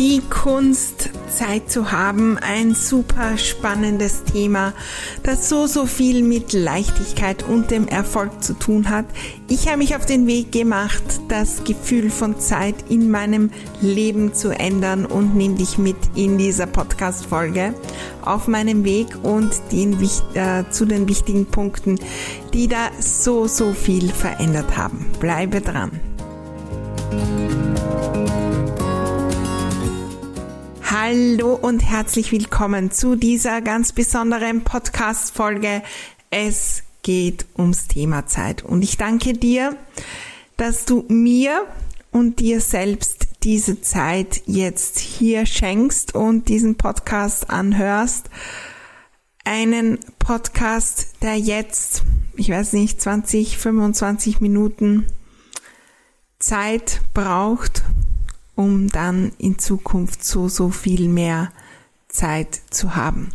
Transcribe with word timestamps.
Die 0.00 0.22
Kunst 0.30 1.10
Zeit 1.28 1.70
zu 1.70 1.92
haben. 1.92 2.38
Ein 2.38 2.74
super 2.74 3.36
spannendes 3.36 4.24
Thema, 4.24 4.72
das 5.22 5.50
so, 5.50 5.66
so 5.66 5.84
viel 5.84 6.22
mit 6.22 6.54
Leichtigkeit 6.54 7.42
und 7.46 7.70
dem 7.70 7.86
Erfolg 7.86 8.42
zu 8.42 8.54
tun 8.54 8.88
hat. 8.88 9.04
Ich 9.46 9.68
habe 9.68 9.76
mich 9.76 9.94
auf 9.94 10.06
den 10.06 10.26
Weg 10.26 10.52
gemacht, 10.52 11.02
das 11.28 11.64
Gefühl 11.64 12.08
von 12.08 12.40
Zeit 12.40 12.76
in 12.88 13.10
meinem 13.10 13.50
Leben 13.82 14.32
zu 14.32 14.48
ändern 14.48 15.04
und 15.04 15.36
nehme 15.36 15.56
dich 15.56 15.76
mit 15.76 15.98
in 16.14 16.38
dieser 16.38 16.66
Podcast-Folge 16.66 17.74
auf 18.22 18.48
meinem 18.48 18.84
Weg 18.84 19.08
und 19.22 19.50
den, 19.70 19.98
äh, 20.32 20.64
zu 20.70 20.86
den 20.86 21.08
wichtigen 21.10 21.44
Punkten, 21.44 21.98
die 22.54 22.68
da 22.68 22.88
so, 23.00 23.46
so 23.46 23.74
viel 23.74 24.08
verändert 24.08 24.78
haben. 24.78 25.04
Bleibe 25.20 25.60
dran. 25.60 25.90
Hallo 31.02 31.54
und 31.54 31.80
herzlich 31.80 32.30
willkommen 32.30 32.90
zu 32.90 33.16
dieser 33.16 33.62
ganz 33.62 33.92
besonderen 33.92 34.64
Podcast-Folge. 34.64 35.82
Es 36.28 36.82
geht 37.02 37.46
ums 37.56 37.88
Thema 37.88 38.26
Zeit. 38.26 38.62
Und 38.62 38.82
ich 38.82 38.98
danke 38.98 39.32
dir, 39.32 39.78
dass 40.58 40.84
du 40.84 41.06
mir 41.08 41.64
und 42.10 42.38
dir 42.38 42.60
selbst 42.60 43.28
diese 43.44 43.80
Zeit 43.80 44.42
jetzt 44.44 44.98
hier 44.98 45.46
schenkst 45.46 46.14
und 46.14 46.50
diesen 46.50 46.74
Podcast 46.74 47.48
anhörst. 47.48 48.28
Einen 49.46 50.00
Podcast, 50.18 51.14
der 51.22 51.36
jetzt, 51.36 52.02
ich 52.36 52.50
weiß 52.50 52.74
nicht, 52.74 53.00
20, 53.00 53.56
25 53.56 54.42
Minuten 54.42 55.06
Zeit 56.38 57.00
braucht, 57.14 57.84
um 58.60 58.88
dann 58.88 59.32
in 59.38 59.58
Zukunft 59.58 60.22
so, 60.22 60.48
so 60.48 60.68
viel 60.68 61.08
mehr 61.08 61.50
Zeit 62.08 62.60
zu 62.68 62.94
haben. 62.94 63.30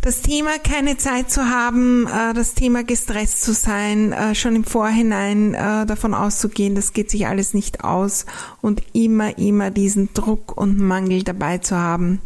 Das 0.00 0.22
Thema 0.22 0.58
keine 0.58 0.96
Zeit 0.96 1.30
zu 1.30 1.50
haben, 1.50 2.06
äh, 2.06 2.32
das 2.32 2.54
Thema 2.54 2.84
gestresst 2.84 3.42
zu 3.42 3.52
sein, 3.52 4.12
äh, 4.12 4.34
schon 4.34 4.56
im 4.56 4.64
Vorhinein 4.64 5.52
äh, 5.52 5.84
davon 5.84 6.14
auszugehen, 6.14 6.74
das 6.74 6.94
geht 6.94 7.10
sich 7.10 7.26
alles 7.26 7.52
nicht 7.52 7.84
aus 7.84 8.24
und 8.62 8.82
immer, 8.94 9.36
immer 9.36 9.70
diesen 9.70 10.12
Druck 10.14 10.56
und 10.56 10.78
Mangel 10.78 11.22
dabei 11.22 11.58
zu 11.58 11.76
haben. 11.76 12.22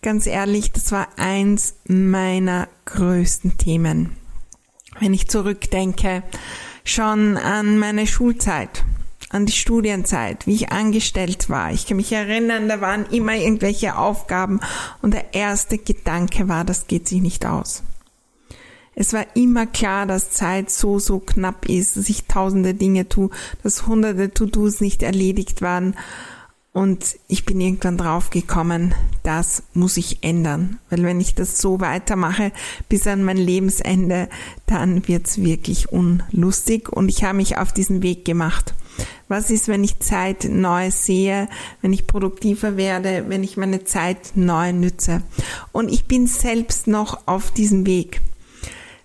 Ganz 0.00 0.26
ehrlich, 0.26 0.72
das 0.72 0.90
war 0.90 1.08
eins 1.18 1.74
meiner 1.86 2.66
größten 2.86 3.58
Themen. 3.58 4.16
Wenn 5.00 5.12
ich 5.12 5.28
zurückdenke, 5.28 6.22
schon 6.82 7.36
an 7.36 7.78
meine 7.78 8.06
Schulzeit 8.06 8.84
an 9.34 9.46
die 9.46 9.52
Studienzeit, 9.52 10.46
wie 10.46 10.54
ich 10.54 10.70
angestellt 10.70 11.50
war. 11.50 11.72
Ich 11.72 11.86
kann 11.86 11.96
mich 11.96 12.12
erinnern, 12.12 12.68
da 12.68 12.80
waren 12.80 13.04
immer 13.06 13.34
irgendwelche 13.34 13.98
Aufgaben 13.98 14.60
und 15.02 15.12
der 15.12 15.34
erste 15.34 15.76
Gedanke 15.76 16.48
war, 16.48 16.64
das 16.64 16.86
geht 16.86 17.08
sich 17.08 17.20
nicht 17.20 17.44
aus. 17.44 17.82
Es 18.94 19.12
war 19.12 19.26
immer 19.34 19.66
klar, 19.66 20.06
dass 20.06 20.30
Zeit 20.30 20.70
so, 20.70 21.00
so 21.00 21.18
knapp 21.18 21.68
ist, 21.68 21.96
dass 21.96 22.08
ich 22.08 22.26
tausende 22.26 22.74
Dinge 22.74 23.08
tue, 23.08 23.30
dass 23.64 23.88
hunderte 23.88 24.32
To-Dos 24.32 24.80
nicht 24.80 25.02
erledigt 25.02 25.62
waren. 25.62 25.96
Und 26.72 27.16
ich 27.26 27.44
bin 27.44 27.60
irgendwann 27.60 27.98
draufgekommen, 27.98 28.94
das 29.24 29.64
muss 29.74 29.96
ich 29.96 30.22
ändern. 30.22 30.78
Weil 30.90 31.02
wenn 31.02 31.20
ich 31.20 31.34
das 31.34 31.58
so 31.58 31.80
weitermache 31.80 32.52
bis 32.88 33.06
an 33.08 33.24
mein 33.24 33.36
Lebensende, 33.36 34.28
dann 34.66 35.06
wird's 35.08 35.38
wirklich 35.38 35.90
unlustig. 35.90 36.88
Und 36.88 37.08
ich 37.08 37.24
habe 37.24 37.36
mich 37.36 37.58
auf 37.58 37.72
diesen 37.72 38.02
Weg 38.02 38.24
gemacht. 38.24 38.74
Was 39.28 39.50
ist, 39.50 39.68
wenn 39.68 39.82
ich 39.84 39.98
Zeit 40.00 40.44
neu 40.44 40.90
sehe, 40.90 41.48
wenn 41.80 41.92
ich 41.92 42.06
produktiver 42.06 42.76
werde, 42.76 43.24
wenn 43.28 43.42
ich 43.42 43.56
meine 43.56 43.84
Zeit 43.84 44.32
neu 44.34 44.72
nütze? 44.72 45.22
Und 45.72 45.90
ich 45.90 46.04
bin 46.04 46.26
selbst 46.26 46.86
noch 46.86 47.26
auf 47.26 47.50
diesem 47.50 47.86
Weg. 47.86 48.20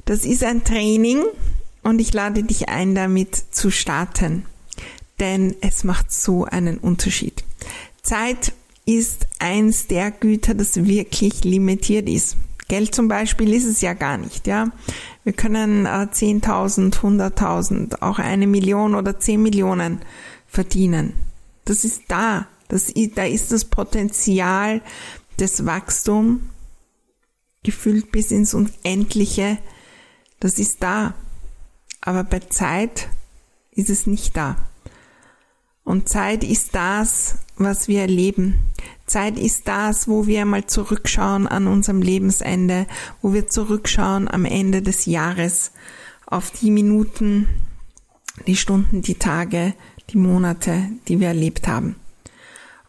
Das 0.05 0.25
ist 0.25 0.43
ein 0.43 0.63
Training 0.63 1.23
und 1.83 1.99
ich 1.99 2.13
lade 2.13 2.43
dich 2.43 2.67
ein, 2.69 2.95
damit 2.95 3.35
zu 3.51 3.71
starten. 3.71 4.45
Denn 5.19 5.55
es 5.61 5.83
macht 5.83 6.11
so 6.11 6.45
einen 6.45 6.77
Unterschied. 6.77 7.43
Zeit 8.01 8.53
ist 8.85 9.27
eins 9.39 9.87
der 9.87 10.11
Güter, 10.11 10.53
das 10.53 10.75
wirklich 10.85 11.43
limitiert 11.43 12.09
ist. 12.09 12.37
Geld 12.69 12.95
zum 12.95 13.09
Beispiel 13.09 13.53
ist 13.53 13.65
es 13.65 13.81
ja 13.81 13.93
gar 13.93 14.17
nicht, 14.17 14.47
ja. 14.47 14.71
Wir 15.25 15.33
können 15.33 15.85
äh, 15.85 16.07
10.000, 16.11 16.93
100.000, 17.01 18.01
auch 18.01 18.19
eine 18.19 18.47
Million 18.47 18.95
oder 18.95 19.19
10 19.19 19.41
Millionen 19.41 19.99
verdienen. 20.47 21.13
Das 21.65 21.83
ist 21.83 22.03
da. 22.07 22.47
Das, 22.69 22.93
da 23.15 23.25
ist 23.25 23.51
das 23.51 23.65
Potenzial 23.65 24.81
des 25.39 25.65
Wachstums 25.65 26.41
gefüllt 27.63 28.11
bis 28.11 28.31
ins 28.31 28.53
Unendliche. 28.53 29.57
Das 30.39 30.59
ist 30.59 30.81
da. 30.81 31.15
Aber 32.01 32.23
bei 32.23 32.39
Zeit 32.39 33.09
ist 33.71 33.89
es 33.89 34.07
nicht 34.07 34.37
da. 34.37 34.55
Und 35.83 36.07
Zeit 36.07 36.43
ist 36.43 36.75
das, 36.75 37.35
was 37.57 37.87
wir 37.87 38.01
erleben. 38.01 38.59
Zeit 39.09 39.39
ist 39.39 39.67
das, 39.67 40.07
wo 40.07 40.27
wir 40.27 40.45
mal 40.45 40.67
zurückschauen 40.67 41.47
an 41.47 41.67
unserem 41.67 42.01
Lebensende, 42.01 42.85
wo 43.21 43.33
wir 43.33 43.47
zurückschauen 43.47 44.27
am 44.27 44.45
Ende 44.45 44.81
des 44.81 45.05
Jahres 45.05 45.71
auf 46.27 46.51
die 46.51 46.69
Minuten, 46.69 47.49
die 48.45 48.55
Stunden, 48.55 49.01
die 49.01 49.15
Tage, 49.15 49.73
die 50.11 50.17
Monate, 50.17 50.89
die 51.07 51.19
wir 51.19 51.29
erlebt 51.29 51.67
haben. 51.67 51.95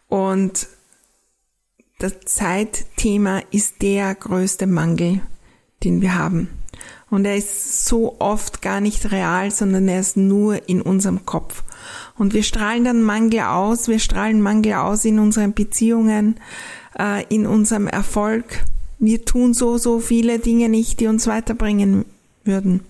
Und 0.07 0.67
das 1.97 2.13
Zeitthema 2.25 3.41
ist 3.51 3.81
der 3.81 4.13
größte 4.13 4.67
Mangel, 4.67 5.21
den 5.83 6.01
wir 6.01 6.15
haben. 6.15 6.49
Und 7.09 7.25
er 7.25 7.35
ist 7.35 7.85
so 7.85 8.19
oft 8.19 8.61
gar 8.61 8.79
nicht 8.79 9.11
real, 9.11 9.51
sondern 9.51 9.87
er 9.87 9.99
ist 9.99 10.17
nur 10.17 10.69
in 10.69 10.81
unserem 10.81 11.25
Kopf. 11.25 11.63
Und 12.21 12.35
wir 12.35 12.43
strahlen 12.43 12.83
dann 12.83 13.01
Mangel 13.01 13.39
aus, 13.39 13.87
wir 13.87 13.97
strahlen 13.97 14.41
Mangel 14.43 14.73
aus 14.73 15.05
in 15.05 15.17
unseren 15.17 15.53
Beziehungen, 15.53 16.35
äh, 16.99 17.25
in 17.33 17.47
unserem 17.47 17.87
Erfolg. 17.87 18.63
Wir 18.99 19.25
tun 19.25 19.55
so, 19.55 19.79
so 19.79 19.99
viele 19.99 20.37
Dinge 20.37 20.69
nicht, 20.69 20.99
die 20.99 21.07
uns 21.07 21.25
weiterbringen 21.25 22.05
würden. 22.43 22.81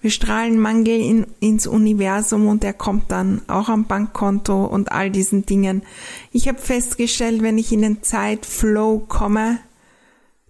Wir 0.00 0.10
strahlen 0.10 0.58
Mangel 0.58 1.00
in, 1.00 1.26
ins 1.38 1.68
Universum 1.68 2.48
und 2.48 2.64
er 2.64 2.72
kommt 2.72 3.12
dann 3.12 3.42
auch 3.46 3.68
am 3.68 3.84
Bankkonto 3.84 4.64
und 4.64 4.90
all 4.90 5.12
diesen 5.12 5.46
Dingen. 5.46 5.82
Ich 6.32 6.48
habe 6.48 6.58
festgestellt, 6.58 7.40
wenn 7.40 7.58
ich 7.58 7.70
in 7.70 7.82
den 7.82 8.02
Zeitflow 8.02 8.98
komme, 9.06 9.60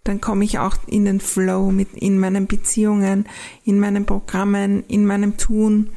dann 0.05 0.23
komme 0.23 0.47
ich 0.47 0.59
auch 0.59 0.77
in 0.87 1.05
den 1.05 1.21
Flow 1.21 1.71
mit 1.71 1.93
in 1.93 2.19
meinen 2.19 2.47
Beziehungen, 2.47 3.27
in 3.67 3.79
meinen 3.79 4.07
Programmen, 4.07 4.85
in 4.89 5.05
meinem 5.05 5.37
Tun 5.37 5.91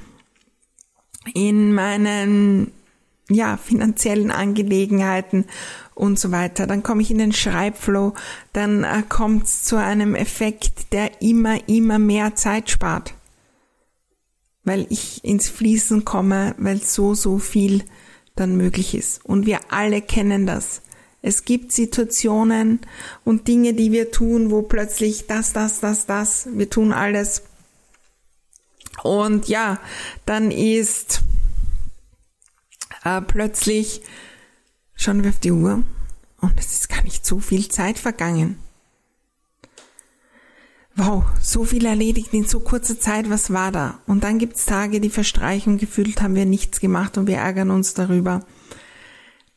in 1.33 1.73
meinen 1.73 2.71
ja, 3.29 3.57
finanziellen 3.57 4.31
Angelegenheiten 4.31 5.45
und 5.95 6.19
so 6.19 6.31
weiter. 6.31 6.67
Dann 6.67 6.83
komme 6.83 7.01
ich 7.01 7.11
in 7.11 7.17
den 7.17 7.33
Schreibflow, 7.33 8.13
dann 8.53 8.83
äh, 8.83 9.03
kommt 9.07 9.45
es 9.45 9.63
zu 9.63 9.77
einem 9.77 10.15
Effekt, 10.15 10.93
der 10.93 11.21
immer, 11.21 11.67
immer 11.67 11.97
mehr 11.97 12.35
Zeit 12.35 12.69
spart. 12.69 13.13
Weil 14.63 14.85
ich 14.89 15.23
ins 15.23 15.49
Fließen 15.49 16.05
komme, 16.05 16.55
weil 16.57 16.81
so, 16.81 17.13
so 17.13 17.37
viel 17.37 17.83
dann 18.35 18.57
möglich 18.57 18.93
ist. 18.93 19.23
Und 19.25 19.45
wir 19.45 19.59
alle 19.69 20.01
kennen 20.01 20.45
das. 20.45 20.81
Es 21.21 21.45
gibt 21.45 21.71
Situationen 21.71 22.79
und 23.23 23.47
Dinge, 23.47 23.73
die 23.73 23.91
wir 23.91 24.11
tun, 24.11 24.51
wo 24.51 24.61
plötzlich 24.61 25.25
das, 25.25 25.53
das, 25.53 25.79
das, 25.79 26.05
das, 26.05 26.47
wir 26.51 26.69
tun 26.69 26.93
alles 26.93 27.43
und 29.05 29.47
ja, 29.47 29.79
dann 30.25 30.51
ist 30.51 31.21
äh, 33.03 33.21
plötzlich 33.21 34.01
schauen 34.95 35.23
wir 35.23 35.29
auf 35.29 35.39
die 35.39 35.51
Uhr 35.51 35.83
und 36.41 36.59
es 36.59 36.73
ist 36.73 36.89
gar 36.89 37.03
nicht 37.03 37.25
so 37.25 37.39
viel 37.39 37.69
Zeit 37.69 37.99
vergangen. 37.99 38.57
Wow, 40.97 41.25
so 41.41 41.65
viel 41.65 41.85
erledigt 41.85 42.33
in 42.33 42.45
so 42.45 42.61
kurzer 42.61 42.97
Zeit, 42.97 43.29
was 43.29 43.51
war 43.51 43.71
da? 43.71 43.99
Und 44.07 44.23
dann 44.23 44.39
gibt's 44.39 44.65
Tage, 44.65 45.01
die 45.01 45.09
verstreichen, 45.09 45.77
gefühlt 45.77 46.21
haben 46.21 46.35
wir 46.35 46.45
nichts 46.45 46.79
gemacht 46.79 47.17
und 47.17 47.27
wir 47.27 47.37
ärgern 47.37 47.69
uns 47.69 47.93
darüber. 47.93 48.45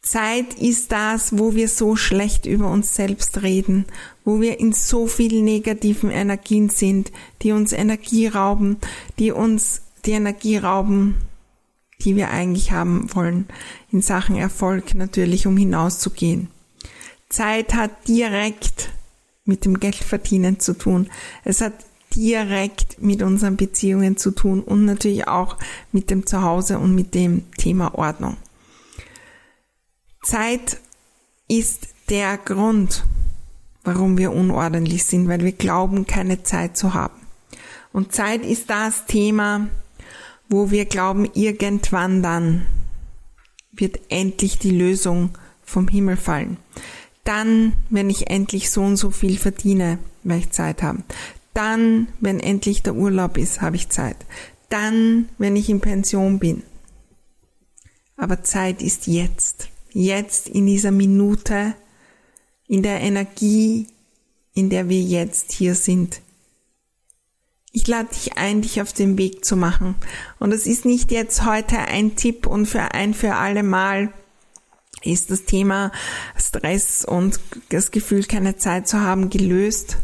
Zeit 0.03 0.55
ist 0.55 0.93
das, 0.93 1.39
wo 1.39 1.55
wir 1.55 1.69
so 1.69 1.97
schlecht 1.97 2.47
über 2.47 2.71
uns 2.71 2.95
selbst 2.95 3.43
reden, 3.43 3.85
wo 4.25 4.41
wir 4.41 4.61
in 4.61 4.73
so 4.73 5.06
vielen 5.06 5.45
negativen 5.45 6.11
Energien 6.11 6.69
sind, 6.69 7.12
die 7.43 7.53
uns 7.53 7.73
Energie 7.73 8.29
rauben, 8.29 8.79
die 9.19 9.33
uns 9.33 9.83
die 10.05 10.12
Energie 10.12 10.56
rauben, 10.56 11.17
die 12.00 12.17
wir 12.17 12.31
eigentlich 12.31 12.71
haben 12.71 13.12
wollen, 13.15 13.49
in 13.91 14.00
Sachen 14.00 14.37
Erfolg 14.37 14.95
natürlich, 14.95 15.47
um 15.47 15.56
hinauszugehen. 15.56 16.49
Zeit 17.29 17.75
hat 17.75 18.06
direkt 18.06 18.91
mit 19.44 19.65
dem 19.65 19.81
Geldverdienen 19.81 20.61
zu 20.61 20.75
tun. 20.75 21.11
Es 21.44 21.61
hat 21.61 21.75
direkt 22.15 23.03
mit 23.03 23.23
unseren 23.23 23.56
Beziehungen 23.56 24.17
zu 24.17 24.31
tun 24.31 24.62
und 24.62 24.85
natürlich 24.85 25.29
auch 25.29 25.56
mit 25.93 26.11
dem 26.11 26.27
Zuhause 26.27 26.79
und 26.79 26.94
mit 26.94 27.15
dem 27.15 27.51
Thema 27.53 27.94
Ordnung. 27.94 28.37
Zeit 30.29 30.79
ist 31.49 31.89
der 32.09 32.39
Grund, 32.39 33.05
warum 33.85 34.19
wir 34.19 34.33
unordentlich 34.33 35.05
sind, 35.05 35.29
weil 35.29 35.43
wir 35.43 35.53
glauben, 35.53 36.07
keine 36.07 36.43
Zeit 36.43 36.77
zu 36.77 36.95
haben. 36.95 37.21
Und 37.93 38.13
Zeit 38.13 38.45
ist 38.45 38.71
das 38.71 39.07
Thema, 39.07 39.69
wo 40.49 40.71
wir 40.71 40.85
glauben, 40.85 41.29
irgendwann 41.35 42.23
dann 42.23 42.67
wird 43.73 44.01
endlich 44.09 44.59
die 44.59 44.71
Lösung 44.71 45.31
vom 45.63 45.89
Himmel 45.89 46.17
fallen 46.17 46.57
dann, 47.29 47.75
wenn 47.91 48.09
ich 48.09 48.31
endlich 48.31 48.71
so 48.71 48.83
und 48.83 48.97
so 48.97 49.11
viel 49.11 49.37
verdiene, 49.37 49.99
werde 50.25 50.45
ich 50.45 50.51
Zeit 50.51 50.83
haben. 50.83 51.05
Dann, 51.53 52.09
wenn 52.21 52.41
endlich 52.41 52.83
der 52.83 52.95
Urlaub 52.95 53.37
ist, 53.37 53.61
habe 53.61 53.77
ich 53.77 53.91
Zeit. 53.91 54.17
Dann, 54.71 55.29
wenn 55.37 55.55
ich 55.55 55.69
in 55.69 55.83
Pension 55.83 56.39
bin. 56.39 56.63
Aber 58.17 58.43
Zeit 58.45 58.81
ist 58.81 59.07
jetzt. 59.07 59.69
Jetzt 59.93 60.49
in 60.49 60.67
dieser 60.67 60.90
Minute, 60.90 61.75
in 62.67 62.82
der 62.82 63.00
Energie, 63.00 63.87
in 64.55 64.70
der 64.70 64.88
wir 64.88 65.00
jetzt 65.00 65.52
hier 65.52 65.75
sind. 65.75 66.20
Ich 67.73 67.87
lade 67.87 68.08
dich 68.08 68.37
ein, 68.37 68.62
dich 68.62 68.81
auf 68.81 68.93
den 68.93 69.19
Weg 69.19 69.44
zu 69.44 69.56
machen. 69.56 69.94
Und 70.38 70.52
es 70.52 70.67
ist 70.67 70.85
nicht 70.85 71.11
jetzt 71.11 71.44
heute 71.44 71.79
ein 71.79 72.17
Tipp 72.17 72.46
und 72.46 72.67
für 72.67 72.93
ein 72.93 73.14
für 73.14 73.35
alle 73.35 73.62
Mal, 73.62 74.12
ist 75.02 75.31
das 75.31 75.44
Thema 75.44 75.93
Stress 76.37 77.05
und 77.05 77.38
das 77.69 77.91
Gefühl, 77.91 78.25
keine 78.25 78.56
Zeit 78.56 78.88
zu 78.88 79.00
haben, 79.00 79.31
gelöst. 79.31 79.99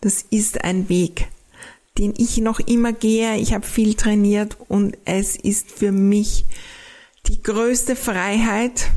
Das 0.00 0.22
ist 0.22 0.64
ein 0.64 0.88
Weg, 0.88 1.28
den 1.98 2.14
ich 2.16 2.38
noch 2.38 2.60
immer 2.60 2.92
gehe. 2.92 3.36
Ich 3.36 3.54
habe 3.54 3.66
viel 3.66 3.94
trainiert 3.94 4.56
und 4.68 4.96
es 5.04 5.36
ist 5.36 5.70
für 5.70 5.92
mich 5.92 6.44
die 7.26 7.42
größte 7.42 7.96
Freiheit, 7.96 8.90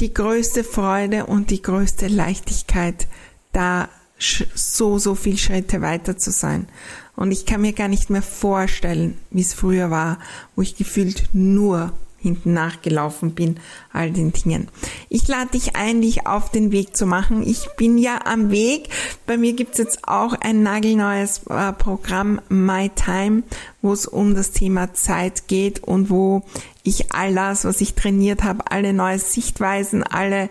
die 0.00 0.14
größte 0.14 0.64
Freude 0.64 1.26
und 1.26 1.50
die 1.50 1.62
größte 1.62 2.08
Leichtigkeit, 2.08 3.06
da 3.52 3.88
so, 4.18 4.98
so 4.98 5.14
viel 5.14 5.38
Schritte 5.38 5.80
weiter 5.80 6.16
zu 6.16 6.30
sein. 6.30 6.68
Und 7.16 7.32
ich 7.32 7.46
kann 7.46 7.60
mir 7.60 7.72
gar 7.72 7.88
nicht 7.88 8.10
mehr 8.10 8.22
vorstellen, 8.22 9.16
wie 9.30 9.40
es 9.40 9.54
früher 9.54 9.90
war, 9.90 10.18
wo 10.54 10.62
ich 10.62 10.76
gefühlt 10.76 11.28
nur 11.32 11.92
hinten 12.18 12.52
nachgelaufen 12.52 13.34
bin, 13.34 13.60
all 13.92 14.10
den 14.10 14.32
Dingen. 14.32 14.68
Ich 15.08 15.28
lade 15.28 15.52
dich 15.52 15.76
ein, 15.76 16.02
dich 16.02 16.26
auf 16.26 16.50
den 16.50 16.72
Weg 16.72 16.96
zu 16.96 17.06
machen. 17.06 17.46
Ich 17.46 17.68
bin 17.76 17.96
ja 17.96 18.20
am 18.24 18.50
Weg. 18.50 18.88
Bei 19.26 19.36
mir 19.36 19.52
gibt's 19.52 19.78
jetzt 19.78 20.06
auch 20.06 20.34
ein 20.34 20.62
nagelneues 20.62 21.42
äh, 21.48 21.72
Programm 21.72 22.40
My 22.48 22.90
Time, 22.90 23.44
wo 23.82 23.92
es 23.92 24.06
um 24.06 24.34
das 24.34 24.50
Thema 24.50 24.92
Zeit 24.94 25.46
geht 25.46 25.84
und 25.84 26.10
wo 26.10 26.42
ich 26.82 27.12
all 27.12 27.34
das, 27.34 27.64
was 27.64 27.80
ich 27.80 27.94
trainiert 27.94 28.42
habe, 28.42 28.70
alle 28.70 28.92
neue 28.92 29.18
Sichtweisen, 29.18 30.02
alle 30.02 30.48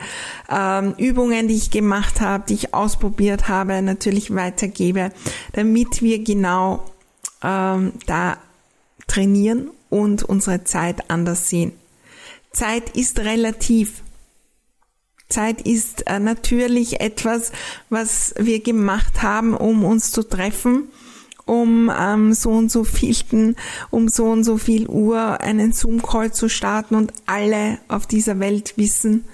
ähm, 0.50 0.94
Übungen, 0.98 1.48
die 1.48 1.56
ich 1.56 1.72
gemacht 1.72 2.22
habe, 2.22 2.46
die 2.48 2.54
ich 2.54 2.74
ausprobiert 2.74 3.50
habe, 3.50 3.82
natürlich 3.82 4.34
weitergebe, 4.34 5.12
damit 5.54 6.02
wir 6.02 6.24
genau 6.24 6.86
ähm, 7.44 7.94
da 8.06 8.38
trainieren 9.08 9.72
und 9.90 10.24
unsere 10.24 10.64
Zeit 10.64 11.10
anders 11.10 11.50
sehen. 11.50 11.74
Zeit 12.52 12.96
ist 12.96 13.20
relativ. 13.20 14.02
Zeit 15.30 15.62
ist 15.62 16.08
äh, 16.08 16.20
natürlich 16.20 17.02
etwas, 17.02 17.52
was 17.90 18.34
wir 18.38 18.62
gemacht 18.64 19.22
haben, 19.22 19.54
um 19.54 19.84
uns 19.84 20.12
zu 20.12 20.24
treffen, 20.24 20.90
um 21.46 21.92
ähm, 21.96 22.34
so 22.34 22.52
und 22.52 22.72
so 22.72 22.84
vielten, 22.84 23.56
um 23.90 24.08
so 24.08 24.26
und 24.26 24.44
so 24.44 24.58
viel 24.58 24.88
Uhr 24.88 25.42
einen 25.42 25.74
Zoom-Call 25.74 26.32
zu 26.32 26.50
starten 26.50 26.96
und 26.96 27.14
alle 27.26 27.78
auf 27.90 28.08
dieser 28.08 28.40
Welt 28.40 28.78
wissen, 28.78 29.26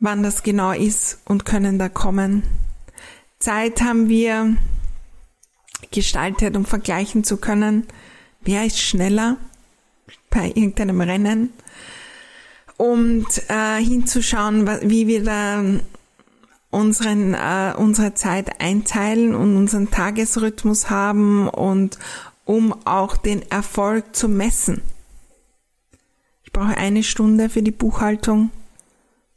wann 0.00 0.22
das 0.22 0.42
genau 0.42 0.72
ist 0.72 1.20
und 1.24 1.44
können 1.44 1.78
da 1.78 1.88
kommen. 1.88 2.42
Zeit 3.38 3.80
haben 3.80 4.08
wir 4.08 4.56
gestaltet, 5.92 6.56
um 6.56 6.64
vergleichen 6.64 7.22
zu 7.24 7.36
können, 7.36 7.86
wer 8.40 8.64
ist 8.64 8.80
schneller, 8.80 9.36
bei 10.30 10.48
irgendeinem 10.48 11.00
Rennen 11.00 11.52
und 12.76 13.26
äh, 13.48 13.82
hinzuschauen, 13.82 14.66
wie 14.88 15.06
wir 15.06 15.24
da 15.24 15.62
unseren, 16.70 17.34
äh, 17.34 17.74
unsere 17.76 18.14
Zeit 18.14 18.60
einteilen 18.60 19.34
und 19.34 19.56
unseren 19.56 19.90
Tagesrhythmus 19.90 20.90
haben 20.90 21.48
und 21.48 21.98
um 22.44 22.74
auch 22.86 23.16
den 23.16 23.42
Erfolg 23.50 24.14
zu 24.16 24.28
messen. 24.28 24.82
Ich 26.44 26.52
brauche 26.52 26.76
eine 26.76 27.02
Stunde 27.02 27.48
für 27.48 27.62
die 27.62 27.70
Buchhaltung, 27.72 28.50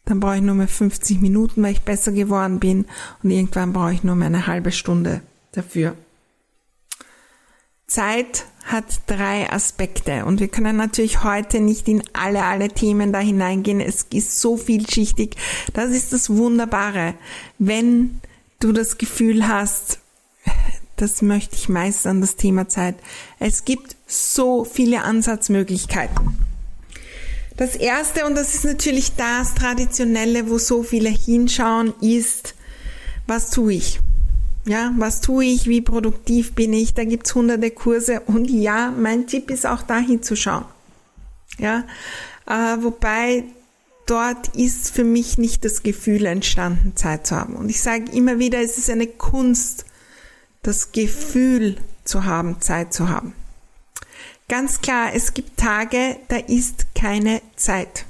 dann 0.05 0.19
brauche 0.19 0.37
ich 0.37 0.41
nur 0.41 0.55
mehr 0.55 0.67
50 0.67 1.21
Minuten, 1.21 1.61
weil 1.63 1.73
ich 1.73 1.81
besser 1.81 2.11
geworden 2.11 2.59
bin 2.59 2.85
und 3.21 3.31
irgendwann 3.31 3.73
brauche 3.73 3.93
ich 3.93 4.03
nur 4.03 4.15
mehr 4.15 4.27
eine 4.27 4.47
halbe 4.47 4.71
Stunde 4.71 5.21
dafür. 5.51 5.95
Zeit 7.87 8.45
hat 8.71 8.85
drei 9.07 9.51
Aspekte 9.51 10.25
und 10.25 10.39
wir 10.39 10.47
können 10.47 10.77
natürlich 10.77 11.23
heute 11.23 11.59
nicht 11.59 11.87
in 11.87 12.03
alle, 12.13 12.43
alle 12.43 12.69
Themen 12.69 13.11
da 13.11 13.19
hineingehen. 13.19 13.81
Es 13.81 14.05
ist 14.13 14.39
so 14.39 14.57
vielschichtig. 14.57 15.35
Das 15.73 15.91
ist 15.91 16.13
das 16.13 16.29
Wunderbare. 16.29 17.15
Wenn 17.59 18.21
du 18.59 18.71
das 18.71 18.97
Gefühl 18.97 19.47
hast, 19.47 19.99
das 20.95 21.21
möchte 21.21 21.55
ich 21.55 21.67
meistern, 21.67 22.21
das 22.21 22.35
Thema 22.35 22.69
Zeit. 22.69 22.95
Es 23.39 23.65
gibt 23.65 23.95
so 24.05 24.63
viele 24.63 25.01
Ansatzmöglichkeiten. 25.01 26.37
Das 27.57 27.75
erste, 27.75 28.25
und 28.25 28.35
das 28.35 28.55
ist 28.55 28.65
natürlich 28.65 29.15
das 29.15 29.53
Traditionelle, 29.55 30.49
wo 30.49 30.57
so 30.57 30.83
viele 30.83 31.09
hinschauen, 31.09 31.93
ist, 32.01 32.55
was 33.27 33.49
tue 33.49 33.73
ich? 33.73 33.99
Ja, 34.65 34.93
was 34.97 35.21
tue 35.21 35.45
ich? 35.45 35.67
Wie 35.67 35.81
produktiv 35.81 36.53
bin 36.53 36.73
ich? 36.73 36.93
Da 36.93 37.03
gibt's 37.03 37.33
hunderte 37.33 37.71
Kurse. 37.71 38.21
Und 38.21 38.49
ja, 38.49 38.91
mein 38.91 39.27
Tipp 39.27 39.49
ist 39.49 39.65
auch 39.65 39.81
da 39.81 39.97
hinzuschauen. 39.97 40.65
Ja, 41.57 41.83
äh, 42.47 42.77
wobei 42.81 43.43
dort 44.05 44.55
ist 44.55 44.91
für 44.91 45.03
mich 45.03 45.37
nicht 45.37 45.65
das 45.65 45.83
Gefühl 45.83 46.25
entstanden, 46.25 46.95
Zeit 46.95 47.25
zu 47.25 47.35
haben. 47.35 47.55
Und 47.55 47.69
ich 47.69 47.81
sage 47.81 48.11
immer 48.11 48.39
wieder, 48.39 48.59
es 48.59 48.77
ist 48.77 48.89
eine 48.89 49.07
Kunst, 49.07 49.85
das 50.63 50.91
Gefühl 50.91 51.77
zu 52.03 52.25
haben, 52.25 52.61
Zeit 52.61 52.93
zu 52.93 53.09
haben. 53.09 53.33
Ganz 54.47 54.81
klar, 54.81 55.11
es 55.13 55.33
gibt 55.33 55.57
Tage, 55.57 56.17
da 56.27 56.35
ist 56.35 56.87
keine 56.93 57.41
Zeit. 57.55 58.05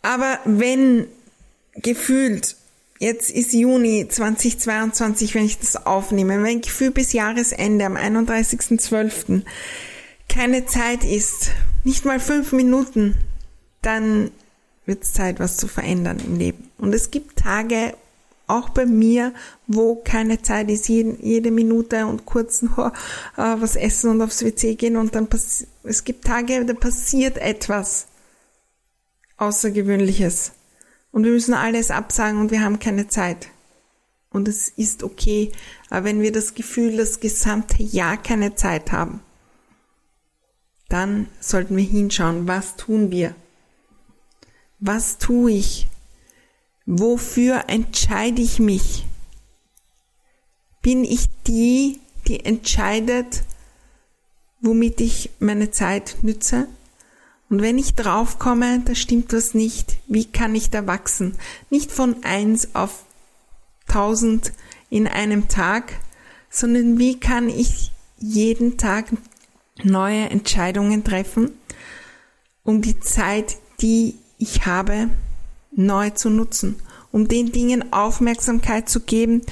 Aber 0.00 0.38
wenn 0.44 1.08
gefühlt 1.74 2.56
Jetzt 2.98 3.30
ist 3.30 3.52
Juni 3.52 4.08
2022, 4.08 5.34
wenn 5.34 5.44
ich 5.44 5.58
das 5.58 5.86
aufnehme. 5.86 6.38
Mein 6.38 6.62
Gefühl 6.62 6.90
bis 6.90 7.12
Jahresende 7.12 7.84
am 7.84 7.96
31.12. 7.96 9.42
keine 10.28 10.66
Zeit 10.66 11.04
ist, 11.04 11.50
nicht 11.84 12.04
mal 12.04 12.20
fünf 12.20 12.52
Minuten, 12.52 13.16
dann 13.82 14.30
wird 14.86 15.02
es 15.02 15.12
Zeit, 15.12 15.40
was 15.40 15.58
zu 15.58 15.68
verändern 15.68 16.18
im 16.24 16.38
Leben. 16.38 16.70
Und 16.78 16.94
es 16.94 17.10
gibt 17.10 17.38
Tage, 17.38 17.94
auch 18.46 18.68
bei 18.70 18.86
mir, 18.86 19.34
wo 19.66 19.96
keine 19.96 20.40
Zeit 20.40 20.70
ist, 20.70 20.88
jede, 20.88 21.16
jede 21.20 21.50
Minute 21.50 22.06
und 22.06 22.26
kurz 22.26 22.62
nur 22.62 22.92
äh, 23.36 23.56
was 23.58 23.76
essen 23.76 24.10
und 24.10 24.22
aufs 24.22 24.44
WC 24.44 24.76
gehen 24.76 24.96
und 24.96 25.14
dann 25.14 25.26
passiert, 25.26 25.68
es 25.82 26.04
gibt 26.04 26.24
Tage, 26.24 26.64
da 26.64 26.74
passiert 26.74 27.38
etwas 27.38 28.06
Außergewöhnliches. 29.36 30.52
Und 31.16 31.24
wir 31.24 31.30
müssen 31.30 31.54
alles 31.54 31.90
absagen 31.90 32.38
und 32.38 32.50
wir 32.50 32.60
haben 32.60 32.78
keine 32.78 33.08
Zeit. 33.08 33.48
Und 34.28 34.48
es 34.48 34.68
ist 34.68 35.02
okay, 35.02 35.50
aber 35.88 36.04
wenn 36.04 36.20
wir 36.20 36.30
das 36.30 36.52
Gefühl, 36.52 36.98
das 36.98 37.20
gesamte 37.20 37.82
Jahr 37.82 38.18
keine 38.18 38.54
Zeit 38.54 38.92
haben, 38.92 39.20
dann 40.90 41.30
sollten 41.40 41.74
wir 41.74 41.84
hinschauen, 41.84 42.46
was 42.46 42.76
tun 42.76 43.10
wir 43.10 43.34
Was 44.78 45.16
tue 45.16 45.52
ich? 45.52 45.88
Wofür 46.84 47.64
entscheide 47.68 48.42
ich 48.42 48.58
mich? 48.58 49.06
Bin 50.82 51.02
ich 51.02 51.30
die, 51.46 51.98
die 52.28 52.44
entscheidet, 52.44 53.42
womit 54.60 55.00
ich 55.00 55.30
meine 55.38 55.70
Zeit 55.70 56.18
nütze? 56.20 56.68
Und 57.48 57.62
wenn 57.62 57.78
ich 57.78 57.94
draufkomme, 57.94 58.82
da 58.84 58.94
stimmt 58.94 59.32
was 59.32 59.54
nicht, 59.54 59.98
wie 60.08 60.24
kann 60.24 60.54
ich 60.54 60.70
da 60.70 60.86
wachsen? 60.86 61.36
Nicht 61.70 61.92
von 61.92 62.24
eins 62.24 62.74
auf 62.74 63.04
tausend 63.86 64.52
in 64.90 65.06
einem 65.06 65.48
Tag, 65.48 65.92
sondern 66.50 66.98
wie 66.98 67.20
kann 67.20 67.48
ich 67.48 67.92
jeden 68.18 68.78
Tag 68.78 69.06
neue 69.82 70.30
Entscheidungen 70.30 71.04
treffen, 71.04 71.50
um 72.64 72.82
die 72.82 72.98
Zeit, 72.98 73.56
die 73.80 74.16
ich 74.38 74.66
habe, 74.66 75.10
neu 75.72 76.10
zu 76.10 76.30
nutzen, 76.30 76.76
um 77.12 77.28
den 77.28 77.52
Dingen 77.52 77.92
Aufmerksamkeit 77.92 78.88
zu 78.88 79.00
geben, 79.00 79.42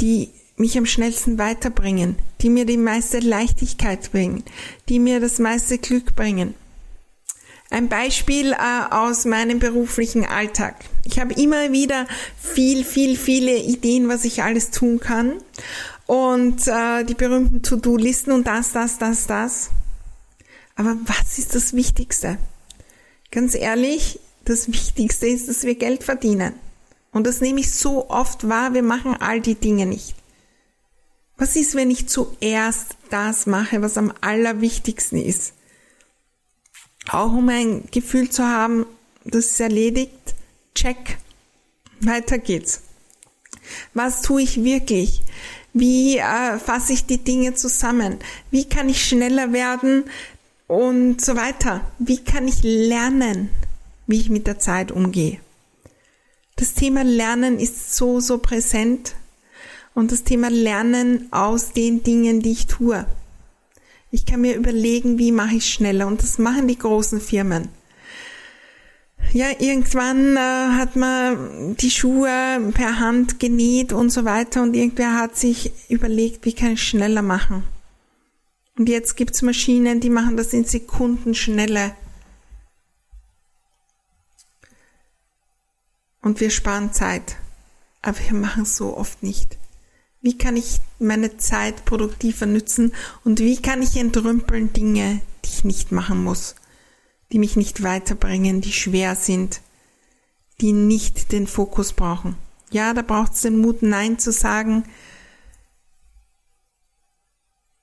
die 0.00 0.30
mich 0.56 0.78
am 0.78 0.86
schnellsten 0.86 1.38
weiterbringen, 1.38 2.16
die 2.40 2.50
mir 2.50 2.64
die 2.64 2.76
meiste 2.76 3.18
Leichtigkeit 3.18 4.12
bringen, 4.12 4.44
die 4.88 5.00
mir 5.00 5.18
das 5.18 5.38
meiste 5.38 5.78
Glück 5.78 6.14
bringen. 6.14 6.54
Ein 7.74 7.88
Beispiel 7.88 8.52
äh, 8.52 8.56
aus 8.92 9.24
meinem 9.24 9.58
beruflichen 9.58 10.24
Alltag. 10.24 10.76
Ich 11.04 11.18
habe 11.18 11.34
immer 11.34 11.72
wieder 11.72 12.06
viel, 12.40 12.84
viel, 12.84 13.16
viele 13.16 13.56
Ideen, 13.56 14.08
was 14.08 14.24
ich 14.24 14.44
alles 14.44 14.70
tun 14.70 15.00
kann. 15.00 15.42
Und 16.06 16.68
äh, 16.68 17.02
die 17.02 17.14
berühmten 17.14 17.64
To-Do-Listen 17.64 18.30
und 18.30 18.46
das, 18.46 18.70
das, 18.70 18.98
das, 18.98 19.26
das. 19.26 19.70
Aber 20.76 20.96
was 21.06 21.36
ist 21.36 21.56
das 21.56 21.72
Wichtigste? 21.72 22.38
Ganz 23.32 23.56
ehrlich, 23.56 24.20
das 24.44 24.68
Wichtigste 24.68 25.26
ist, 25.26 25.48
dass 25.48 25.64
wir 25.64 25.74
Geld 25.74 26.04
verdienen. 26.04 26.54
Und 27.10 27.26
das 27.26 27.40
nehme 27.40 27.58
ich 27.58 27.72
so 27.72 28.08
oft 28.08 28.48
wahr, 28.48 28.72
wir 28.74 28.84
machen 28.84 29.16
all 29.18 29.40
die 29.40 29.56
Dinge 29.56 29.86
nicht. 29.86 30.14
Was 31.36 31.56
ist, 31.56 31.74
wenn 31.74 31.90
ich 31.90 32.06
zuerst 32.06 32.94
das 33.10 33.46
mache, 33.46 33.82
was 33.82 33.98
am 33.98 34.12
allerwichtigsten 34.20 35.20
ist? 35.20 35.54
Auch 37.10 37.32
um 37.32 37.48
ein 37.48 37.84
Gefühl 37.90 38.30
zu 38.30 38.44
haben, 38.44 38.86
das 39.24 39.46
ist 39.46 39.60
erledigt, 39.60 40.34
check, 40.74 41.18
weiter 42.00 42.38
geht's. 42.38 42.82
Was 43.94 44.22
tue 44.22 44.42
ich 44.42 44.62
wirklich? 44.62 45.22
Wie 45.72 46.18
äh, 46.18 46.58
fasse 46.58 46.92
ich 46.92 47.06
die 47.06 47.18
Dinge 47.18 47.54
zusammen? 47.54 48.18
Wie 48.50 48.64
kann 48.64 48.88
ich 48.88 49.04
schneller 49.04 49.52
werden 49.52 50.04
und 50.66 51.20
so 51.20 51.36
weiter? 51.36 51.80
Wie 51.98 52.22
kann 52.22 52.46
ich 52.46 52.62
lernen, 52.62 53.50
wie 54.06 54.20
ich 54.20 54.30
mit 54.30 54.46
der 54.46 54.58
Zeit 54.58 54.92
umgehe? 54.92 55.40
Das 56.56 56.74
Thema 56.74 57.02
Lernen 57.02 57.58
ist 57.58 57.96
so, 57.96 58.20
so 58.20 58.38
präsent 58.38 59.14
und 59.94 60.12
das 60.12 60.22
Thema 60.22 60.48
Lernen 60.48 61.28
aus 61.32 61.72
den 61.72 62.02
Dingen, 62.02 62.40
die 62.40 62.52
ich 62.52 62.66
tue. 62.66 63.06
Ich 64.14 64.26
kann 64.26 64.42
mir 64.42 64.54
überlegen, 64.54 65.18
wie 65.18 65.32
mache 65.32 65.56
ich 65.56 65.68
schneller 65.68 66.06
und 66.06 66.22
das 66.22 66.38
machen 66.38 66.68
die 66.68 66.78
großen 66.78 67.20
Firmen. 67.20 67.68
Ja, 69.32 69.46
irgendwann 69.58 70.36
äh, 70.36 70.78
hat 70.78 70.94
man 70.94 71.74
die 71.74 71.90
Schuhe 71.90 72.70
per 72.74 73.00
Hand 73.00 73.40
genäht 73.40 73.92
und 73.92 74.10
so 74.10 74.24
weiter 74.24 74.62
und 74.62 74.74
irgendwer 74.74 75.18
hat 75.18 75.36
sich 75.36 75.72
überlegt, 75.88 76.44
wie 76.44 76.52
kann 76.52 76.74
ich 76.74 76.84
schneller 76.84 77.22
machen. 77.22 77.64
Und 78.78 78.88
jetzt 78.88 79.16
gibt's 79.16 79.42
Maschinen, 79.42 79.98
die 79.98 80.10
machen 80.10 80.36
das 80.36 80.52
in 80.52 80.64
Sekunden 80.64 81.34
schneller. 81.34 81.96
Und 86.22 86.38
wir 86.38 86.50
sparen 86.50 86.92
Zeit. 86.92 87.34
Aber 88.00 88.20
wir 88.20 88.34
machen 88.34 88.62
es 88.62 88.76
so 88.76 88.96
oft 88.96 89.24
nicht. 89.24 89.58
Wie 90.24 90.38
kann 90.38 90.56
ich 90.56 90.80
meine 90.98 91.36
Zeit 91.36 91.84
produktiver 91.84 92.46
nützen 92.46 92.94
und 93.24 93.40
wie 93.40 93.60
kann 93.60 93.82
ich 93.82 93.94
entrümpeln 93.94 94.72
Dinge, 94.72 95.20
die 95.44 95.50
ich 95.50 95.64
nicht 95.64 95.92
machen 95.92 96.24
muss, 96.24 96.54
die 97.30 97.38
mich 97.38 97.56
nicht 97.56 97.82
weiterbringen, 97.82 98.62
die 98.62 98.72
schwer 98.72 99.16
sind, 99.16 99.60
die 100.62 100.72
nicht 100.72 101.30
den 101.30 101.46
Fokus 101.46 101.92
brauchen. 101.92 102.36
Ja, 102.70 102.94
da 102.94 103.02
braucht 103.02 103.34
es 103.34 103.42
den 103.42 103.58
Mut, 103.58 103.82
Nein 103.82 104.18
zu 104.18 104.32
sagen. 104.32 104.84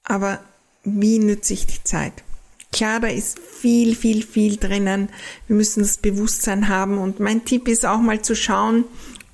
Aber 0.03 0.43
wie 0.83 1.19
nütze 1.19 1.53
ich 1.53 1.67
die 1.67 1.83
Zeit? 1.83 2.24
Klar, 2.71 3.01
da 3.01 3.07
ist 3.07 3.38
viel, 3.38 3.95
viel, 3.95 4.25
viel 4.25 4.57
drinnen. 4.57 5.10
Wir 5.45 5.55
müssen 5.55 5.81
das 5.81 5.98
Bewusstsein 5.98 6.69
haben. 6.69 6.98
Und 6.98 7.19
mein 7.19 7.45
Tipp 7.45 7.67
ist 7.67 7.86
auch 7.86 8.01
mal 8.01 8.24
zu 8.24 8.36
schauen, 8.36 8.86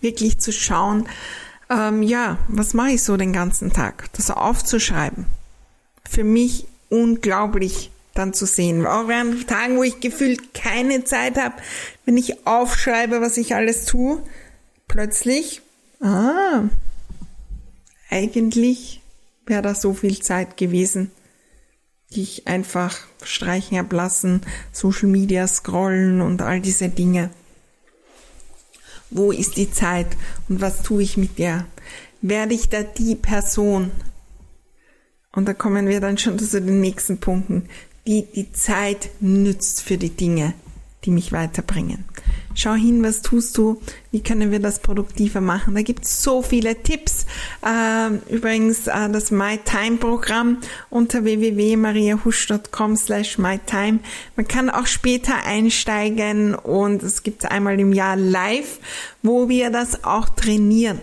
wirklich 0.01 0.39
zu 0.39 0.51
schauen, 0.51 1.07
ähm, 1.69 2.01
ja, 2.01 2.37
was 2.47 2.73
mache 2.73 2.91
ich 2.91 3.03
so 3.03 3.17
den 3.17 3.33
ganzen 3.33 3.73
Tag? 3.73 4.11
Das 4.13 4.31
aufzuschreiben. 4.31 5.25
Für 6.09 6.23
mich 6.23 6.67
unglaublich 6.89 7.91
dann 8.13 8.33
zu 8.33 8.45
sehen. 8.45 8.85
Auch 8.85 9.09
an 9.09 9.45
Tagen, 9.47 9.77
wo 9.77 9.83
ich 9.83 9.99
gefühlt 9.99 10.53
keine 10.53 11.03
Zeit 11.03 11.37
habe, 11.37 11.55
wenn 12.05 12.17
ich 12.17 12.47
aufschreibe, 12.47 13.21
was 13.21 13.37
ich 13.37 13.53
alles 13.53 13.85
tue, 13.85 14.21
plötzlich, 14.87 15.61
ah, 16.01 16.63
eigentlich 18.09 19.01
wäre 19.45 19.61
da 19.61 19.75
so 19.75 19.93
viel 19.93 20.19
Zeit 20.19 20.57
gewesen, 20.57 21.11
die 22.11 22.23
ich 22.23 22.47
einfach 22.47 22.97
streichen 23.23 23.77
habe 23.77 23.95
lassen, 23.95 24.41
Social 24.71 25.09
Media 25.09 25.47
scrollen 25.47 26.21
und 26.21 26.41
all 26.41 26.61
diese 26.61 26.89
Dinge. 26.89 27.29
Wo 29.09 29.31
ist 29.31 29.57
die 29.57 29.71
Zeit 29.71 30.17
und 30.49 30.61
was 30.61 30.83
tue 30.83 31.03
ich 31.03 31.17
mit 31.17 31.37
der? 31.37 31.65
Werde 32.21 32.53
ich 32.53 32.69
da 32.69 32.83
die 32.83 33.15
Person? 33.15 33.91
Und 35.31 35.47
da 35.47 35.53
kommen 35.53 35.87
wir 35.87 36.01
dann 36.01 36.17
schon 36.17 36.39
zu 36.39 36.59
den 36.59 36.81
nächsten 36.81 37.19
Punkten, 37.19 37.69
die 38.07 38.23
die 38.23 38.51
Zeit 38.53 39.09
nützt 39.19 39.81
für 39.81 39.97
die 39.97 40.09
Dinge, 40.09 40.53
die 41.07 41.11
mich 41.11 41.31
weiterbringen. 41.31 42.03
Schau 42.53 42.73
hin, 42.73 43.01
was 43.03 43.21
tust 43.21 43.57
du, 43.57 43.81
wie 44.11 44.21
können 44.21 44.51
wir 44.51 44.59
das 44.59 44.79
produktiver 44.79 45.41
machen. 45.41 45.73
Da 45.75 45.83
gibt 45.83 46.03
es 46.03 46.21
so 46.21 46.41
viele 46.41 46.75
Tipps. 46.81 47.25
Äh, 47.63 48.33
übrigens 48.33 48.87
äh, 48.87 49.09
das 49.09 49.31
MyTime-Programm 49.31 50.57
unter 50.89 51.23
www.mariahusch.com 51.23 52.97
slash 52.97 53.37
MyTime. 53.37 53.99
Man 54.35 54.47
kann 54.47 54.69
auch 54.69 54.87
später 54.87 55.45
einsteigen 55.45 56.55
und 56.55 57.03
es 57.03 57.23
gibt 57.23 57.45
einmal 57.45 57.79
im 57.79 57.93
Jahr 57.93 58.17
live, 58.17 58.79
wo 59.23 59.47
wir 59.47 59.69
das 59.69 60.03
auch 60.03 60.27
trainieren. 60.27 60.99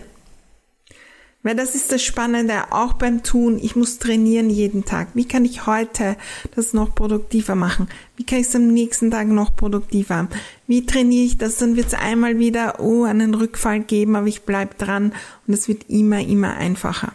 Weil 1.45 1.55
das 1.55 1.75
ist 1.75 1.91
das 1.91 2.01
Spannende, 2.01 2.71
auch 2.71 2.93
beim 2.93 3.21
Tun. 3.21 3.59
Ich 3.61 3.75
muss 3.75 3.99
trainieren 3.99 4.49
jeden 4.49 4.83
Tag. 4.83 5.09
Wie 5.13 5.27
kann 5.27 5.45
ich 5.45 5.67
heute 5.67 6.17
das 6.55 6.73
noch 6.73 6.95
produktiver 6.95 7.53
machen? 7.53 7.87
Wie 8.17 8.23
kann 8.23 8.39
ich 8.39 8.47
es 8.47 8.55
am 8.55 8.65
nächsten 8.65 9.11
Tag 9.11 9.27
noch 9.27 9.55
produktiver? 9.55 10.27
Wie 10.65 10.87
trainiere 10.87 11.23
ich 11.23 11.37
das? 11.37 11.57
Dann 11.57 11.75
wird 11.75 11.85
es 11.85 11.93
einmal 11.93 12.39
wieder, 12.39 12.79
oh, 12.79 13.03
einen 13.03 13.35
Rückfall 13.35 13.81
geben, 13.81 14.15
aber 14.15 14.25
ich 14.25 14.41
bleib 14.41 14.79
dran 14.79 15.13
und 15.45 15.53
es 15.53 15.67
wird 15.67 15.87
immer, 15.87 16.19
immer 16.19 16.55
einfacher. 16.55 17.13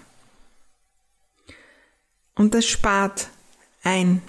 Und 2.37 2.55
das 2.55 2.67
spart 2.67 3.31
ein. 3.83 4.23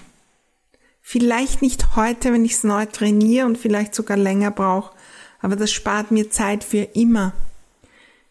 Vielleicht 1.00 1.62
nicht 1.62 1.94
heute, 1.94 2.32
wenn 2.32 2.44
ich 2.44 2.54
es 2.54 2.64
neu 2.64 2.86
trainiere 2.86 3.46
und 3.46 3.56
vielleicht 3.56 3.94
sogar 3.94 4.16
länger 4.16 4.50
brauche, 4.50 4.96
aber 5.40 5.54
das 5.54 5.70
spart 5.70 6.10
mir 6.10 6.28
Zeit 6.28 6.64
für 6.64 6.88
immer. 6.94 7.34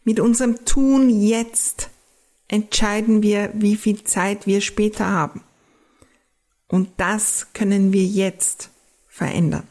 Mit 0.04 0.20
unserem 0.20 0.66
Tun 0.66 1.10
jetzt 1.10 1.90
entscheiden 2.48 3.24
wir, 3.24 3.52
wie 3.54 3.76
viel 3.76 4.04
Zeit 4.04 4.48
wir 4.48 4.62
später 4.62 5.08
haben. 5.08 5.44
Und 6.68 6.90
das 6.98 7.48
können 7.54 7.94
wir 7.94 8.04
jetzt 8.04 8.70
verändern. 9.08 9.68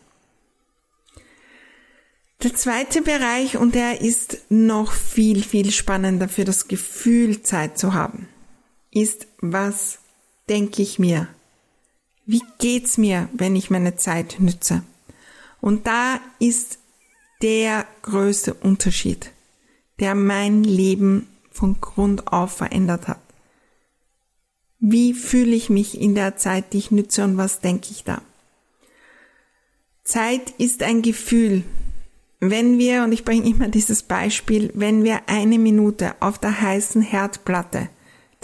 Der 2.42 2.54
zweite 2.54 3.02
Bereich, 3.02 3.58
und 3.58 3.74
der 3.74 4.00
ist 4.00 4.38
noch 4.48 4.92
viel, 4.92 5.42
viel 5.42 5.70
spannender 5.72 6.28
für 6.28 6.44
das 6.44 6.68
Gefühl, 6.68 7.42
Zeit 7.42 7.78
zu 7.78 7.92
haben, 7.92 8.28
ist, 8.90 9.26
was 9.40 9.98
denke 10.48 10.80
ich 10.80 10.98
mir? 10.98 11.28
Wie 12.24 12.42
geht's 12.58 12.96
mir, 12.96 13.28
wenn 13.32 13.56
ich 13.56 13.70
meine 13.70 13.96
Zeit 13.96 14.36
nütze? 14.38 14.82
Und 15.60 15.86
da 15.86 16.18
ist 16.38 16.78
der 17.42 17.86
größte 18.02 18.54
Unterschied 18.54 19.32
der 20.00 20.14
mein 20.14 20.64
Leben 20.64 21.28
von 21.50 21.80
Grund 21.80 22.32
auf 22.32 22.56
verändert 22.56 23.06
hat. 23.06 23.20
Wie 24.78 25.12
fühle 25.12 25.54
ich 25.54 25.68
mich 25.68 26.00
in 26.00 26.14
der 26.14 26.36
Zeit, 26.36 26.72
die 26.72 26.78
ich 26.78 26.90
nütze 26.90 27.22
und 27.22 27.36
was 27.36 27.60
denke 27.60 27.88
ich 27.90 28.02
da? 28.02 28.22
Zeit 30.02 30.50
ist 30.58 30.82
ein 30.82 31.02
Gefühl. 31.02 31.62
Wenn 32.40 32.78
wir, 32.78 33.04
und 33.04 33.12
ich 33.12 33.26
bringe 33.26 33.46
immer 33.46 33.68
dieses 33.68 34.02
Beispiel, 34.02 34.72
wenn 34.74 35.04
wir 35.04 35.28
eine 35.28 35.58
Minute 35.58 36.14
auf 36.20 36.38
der 36.38 36.62
heißen 36.62 37.02
Herdplatte 37.02 37.90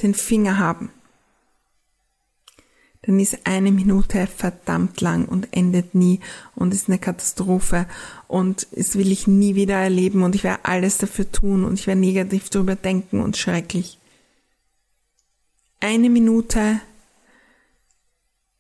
den 0.03 0.13
Finger 0.13 0.59
haben, 0.59 0.91
dann 3.07 3.21
ist 3.21 3.39
eine 3.45 3.71
Minute 3.71 4.27
verdammt 4.27 5.01
lang 5.01 5.27
und 5.27 5.49
endet 5.53 5.95
nie 5.95 6.21
und 6.55 6.75
ist 6.75 6.89
eine 6.89 6.99
Katastrophe 6.99 7.87
und 8.27 8.67
das 8.73 8.97
will 8.97 9.13
ich 9.13 9.27
nie 9.27 9.55
wieder 9.55 9.77
erleben 9.77 10.23
und 10.25 10.35
ich 10.35 10.43
werde 10.43 10.65
alles 10.65 10.99
dafür 10.99 11.31
tun 11.31 11.65
und 11.65 11.75
ich 11.79 11.87
werde 11.87 12.01
negativ 12.01 12.51
darüber 12.51 12.75
denken 12.75 13.21
und 13.21 13.37
schrecklich. 13.37 13.99
Eine 15.81 16.11
Minute 16.11 16.81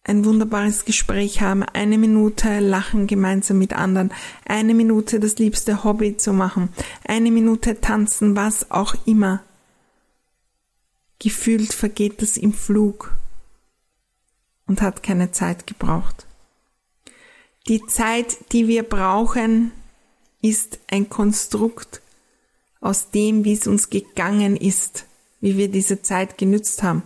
ein 0.04 0.24
wunderbares 0.24 0.84
Gespräch 0.84 1.40
haben, 1.40 1.64
eine 1.64 1.98
Minute 1.98 2.60
lachen 2.60 3.08
gemeinsam 3.08 3.58
mit 3.58 3.72
anderen, 3.72 4.12
eine 4.44 4.72
Minute 4.72 5.18
das 5.18 5.36
liebste 5.38 5.82
Hobby 5.82 6.16
zu 6.16 6.32
machen, 6.32 6.68
eine 7.04 7.32
Minute 7.32 7.80
tanzen, 7.80 8.36
was 8.36 8.70
auch 8.70 8.94
immer. 9.04 9.42
Gefühlt 11.18 11.72
vergeht 11.72 12.22
das 12.22 12.36
im 12.36 12.52
Flug 12.52 13.16
und 14.66 14.82
hat 14.82 15.02
keine 15.02 15.32
Zeit 15.32 15.66
gebraucht. 15.66 16.26
Die 17.68 17.84
Zeit, 17.86 18.52
die 18.52 18.68
wir 18.68 18.82
brauchen, 18.84 19.72
ist 20.42 20.78
ein 20.88 21.08
Konstrukt 21.08 22.00
aus 22.80 23.10
dem, 23.10 23.44
wie 23.44 23.54
es 23.54 23.66
uns 23.66 23.90
gegangen 23.90 24.56
ist, 24.56 25.06
wie 25.40 25.56
wir 25.56 25.68
diese 25.68 26.02
Zeit 26.02 26.38
genützt 26.38 26.82
haben. 26.82 27.02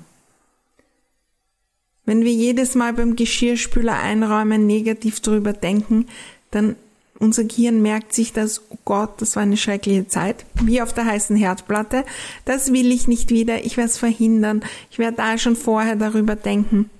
Wenn 2.05 2.25
wir 2.25 2.33
jedes 2.33 2.75
Mal 2.75 2.93
beim 2.93 3.17
Geschirrspüler 3.17 3.99
einräumen 3.99 4.67
negativ 4.67 5.21
drüber 5.21 5.53
denken, 5.53 6.07
dann 6.51 6.77
unser 7.19 7.45
Gehirn 7.45 7.83
merkt 7.83 8.15
sich 8.15 8.33
das, 8.33 8.63
oh 8.71 8.79
Gott, 8.85 9.21
das 9.21 9.37
war 9.37 9.43
eine 9.43 9.59
schreckliche 9.59 10.09
Zeit, 10.09 10.47
wie 10.55 10.81
auf 10.81 10.95
der 10.95 11.05
heißen 11.05 11.37
Herdplatte. 11.37 12.05
Das 12.47 12.73
will 12.73 12.91
ich 12.91 13.09
nicht 13.09 13.31
wieder, 13.31 13.65
ich 13.65 13.77
werde 13.77 13.91
es 13.91 13.99
verhindern. 13.99 14.65
Ich 14.91 14.99
werde 14.99 15.19
da 15.19 15.39
schon 15.39 15.55
vorher 15.55 15.97
darüber 15.97 16.35
denken. 16.35 16.91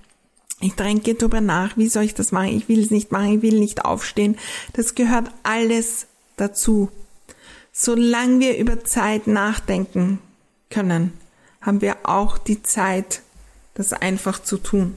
Ich 0.61 0.75
denke 0.75 1.15
darüber 1.15 1.41
nach, 1.41 1.75
wie 1.75 1.87
soll 1.87 2.03
ich 2.03 2.13
das 2.13 2.31
machen? 2.31 2.55
Ich 2.55 2.69
will 2.69 2.79
es 2.79 2.91
nicht 2.91 3.11
machen, 3.11 3.33
ich 3.33 3.41
will 3.41 3.59
nicht 3.59 3.83
aufstehen. 3.83 4.37
Das 4.73 4.95
gehört 4.95 5.31
alles 5.43 6.05
dazu. 6.37 6.89
Solange 7.71 8.39
wir 8.39 8.57
über 8.57 8.83
Zeit 8.83 9.27
nachdenken 9.27 10.19
können, 10.69 11.13
haben 11.61 11.81
wir 11.81 11.97
auch 12.03 12.37
die 12.37 12.61
Zeit, 12.63 13.21
das 13.73 13.93
einfach 13.93 14.41
zu 14.41 14.57
tun. 14.57 14.95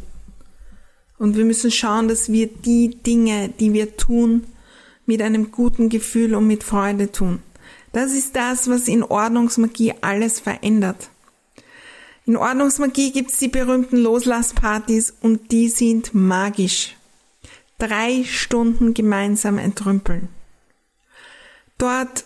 Und 1.18 1.37
wir 1.37 1.44
müssen 1.44 1.71
schauen, 1.71 2.09
dass 2.09 2.30
wir 2.30 2.49
die 2.49 2.90
Dinge, 2.90 3.49
die 3.49 3.73
wir 3.73 3.97
tun, 3.97 4.44
mit 5.06 5.23
einem 5.23 5.50
guten 5.52 5.88
Gefühl 5.88 6.35
und 6.35 6.47
mit 6.47 6.64
Freude 6.64 7.12
tun. 7.12 7.40
Das 7.92 8.12
ist 8.12 8.35
das, 8.35 8.68
was 8.68 8.88
in 8.88 9.02
Ordnungsmagie 9.02 9.94
alles 10.00 10.40
verändert. 10.40 11.09
In 12.26 12.36
Ordnungsmagie 12.36 13.12
gibt's 13.12 13.38
die 13.38 13.48
berühmten 13.48 13.98
Loslasspartys 13.98 15.12
und 15.20 15.52
die 15.52 15.68
sind 15.68 16.14
magisch. 16.14 16.96
Drei 17.78 18.24
Stunden 18.24 18.94
gemeinsam 18.94 19.58
entrümpeln. 19.58 20.28
Dort, 21.76 22.24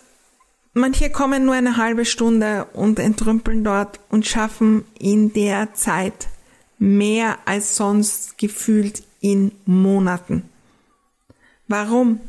manche 0.73 1.09
kommen 1.09 1.43
nur 1.43 1.55
eine 1.55 1.75
halbe 1.75 2.05
Stunde 2.05 2.67
und 2.71 2.97
entrümpeln 2.97 3.65
dort 3.65 3.99
und 4.09 4.25
schaffen 4.25 4.85
in 4.97 5.33
der 5.33 5.73
Zeit 5.73 6.29
mehr 6.77 7.39
als 7.45 7.75
sonst 7.75 8.37
gefühlt 8.37 9.03
in 9.19 9.51
Monaten. 9.65 10.43
Warum? 11.67 12.21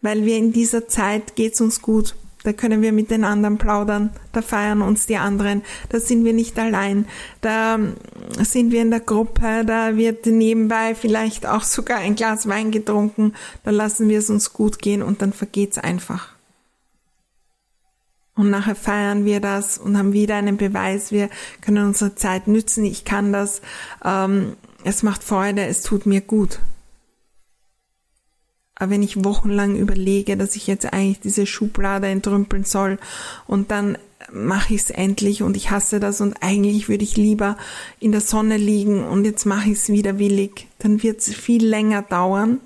Weil 0.00 0.24
wir 0.24 0.36
in 0.36 0.52
dieser 0.52 0.88
Zeit 0.88 1.36
geht's 1.36 1.60
uns 1.60 1.80
gut 1.82 2.16
da 2.46 2.52
können 2.52 2.80
wir 2.80 2.92
mit 2.92 3.10
den 3.10 3.24
anderen 3.24 3.58
plaudern, 3.58 4.10
da 4.30 4.40
feiern 4.40 4.80
uns 4.80 5.06
die 5.06 5.16
anderen, 5.16 5.62
da 5.88 5.98
sind 5.98 6.24
wir 6.24 6.32
nicht 6.32 6.56
allein, 6.60 7.06
da 7.40 7.76
sind 8.38 8.70
wir 8.70 8.82
in 8.82 8.92
der 8.92 9.00
Gruppe, 9.00 9.64
da 9.66 9.96
wird 9.96 10.26
nebenbei 10.26 10.94
vielleicht 10.94 11.44
auch 11.44 11.64
sogar 11.64 11.98
ein 11.98 12.14
Glas 12.14 12.46
Wein 12.46 12.70
getrunken, 12.70 13.34
da 13.64 13.72
lassen 13.72 14.08
wir 14.08 14.20
es 14.20 14.30
uns 14.30 14.52
gut 14.52 14.78
gehen 14.78 15.02
und 15.02 15.22
dann 15.22 15.32
vergeht's 15.32 15.76
einfach. 15.76 16.28
Und 18.36 18.50
nachher 18.50 18.76
feiern 18.76 19.24
wir 19.24 19.40
das 19.40 19.76
und 19.76 19.98
haben 19.98 20.12
wieder 20.12 20.36
einen 20.36 20.56
Beweis, 20.56 21.10
wir 21.10 21.28
können 21.62 21.84
unsere 21.84 22.14
Zeit 22.14 22.46
nützen, 22.46 22.84
ich 22.84 23.04
kann 23.04 23.32
das, 23.32 23.60
ähm, 24.04 24.52
es 24.84 25.02
macht 25.02 25.24
Freude, 25.24 25.66
es 25.66 25.82
tut 25.82 26.06
mir 26.06 26.20
gut. 26.20 26.60
Aber 28.76 28.90
wenn 28.90 29.02
ich 29.02 29.24
wochenlang 29.24 29.76
überlege, 29.76 30.36
dass 30.36 30.54
ich 30.54 30.66
jetzt 30.66 30.92
eigentlich 30.92 31.20
diese 31.20 31.46
Schublade 31.46 32.06
entrümpeln 32.08 32.64
soll 32.64 32.98
und 33.46 33.70
dann 33.70 33.96
mache 34.32 34.74
ich 34.74 34.82
es 34.82 34.90
endlich 34.90 35.42
und 35.42 35.56
ich 35.56 35.70
hasse 35.70 35.98
das 35.98 36.20
und 36.20 36.42
eigentlich 36.42 36.88
würde 36.88 37.04
ich 37.04 37.16
lieber 37.16 37.56
in 38.00 38.12
der 38.12 38.20
Sonne 38.20 38.58
liegen 38.58 39.02
und 39.04 39.24
jetzt 39.24 39.46
mache 39.46 39.70
ich 39.70 39.78
es 39.78 39.88
widerwillig, 39.88 40.68
dann 40.78 41.02
wird 41.02 41.20
es 41.20 41.34
viel 41.34 41.64
länger 41.64 42.02
dauern. 42.02 42.60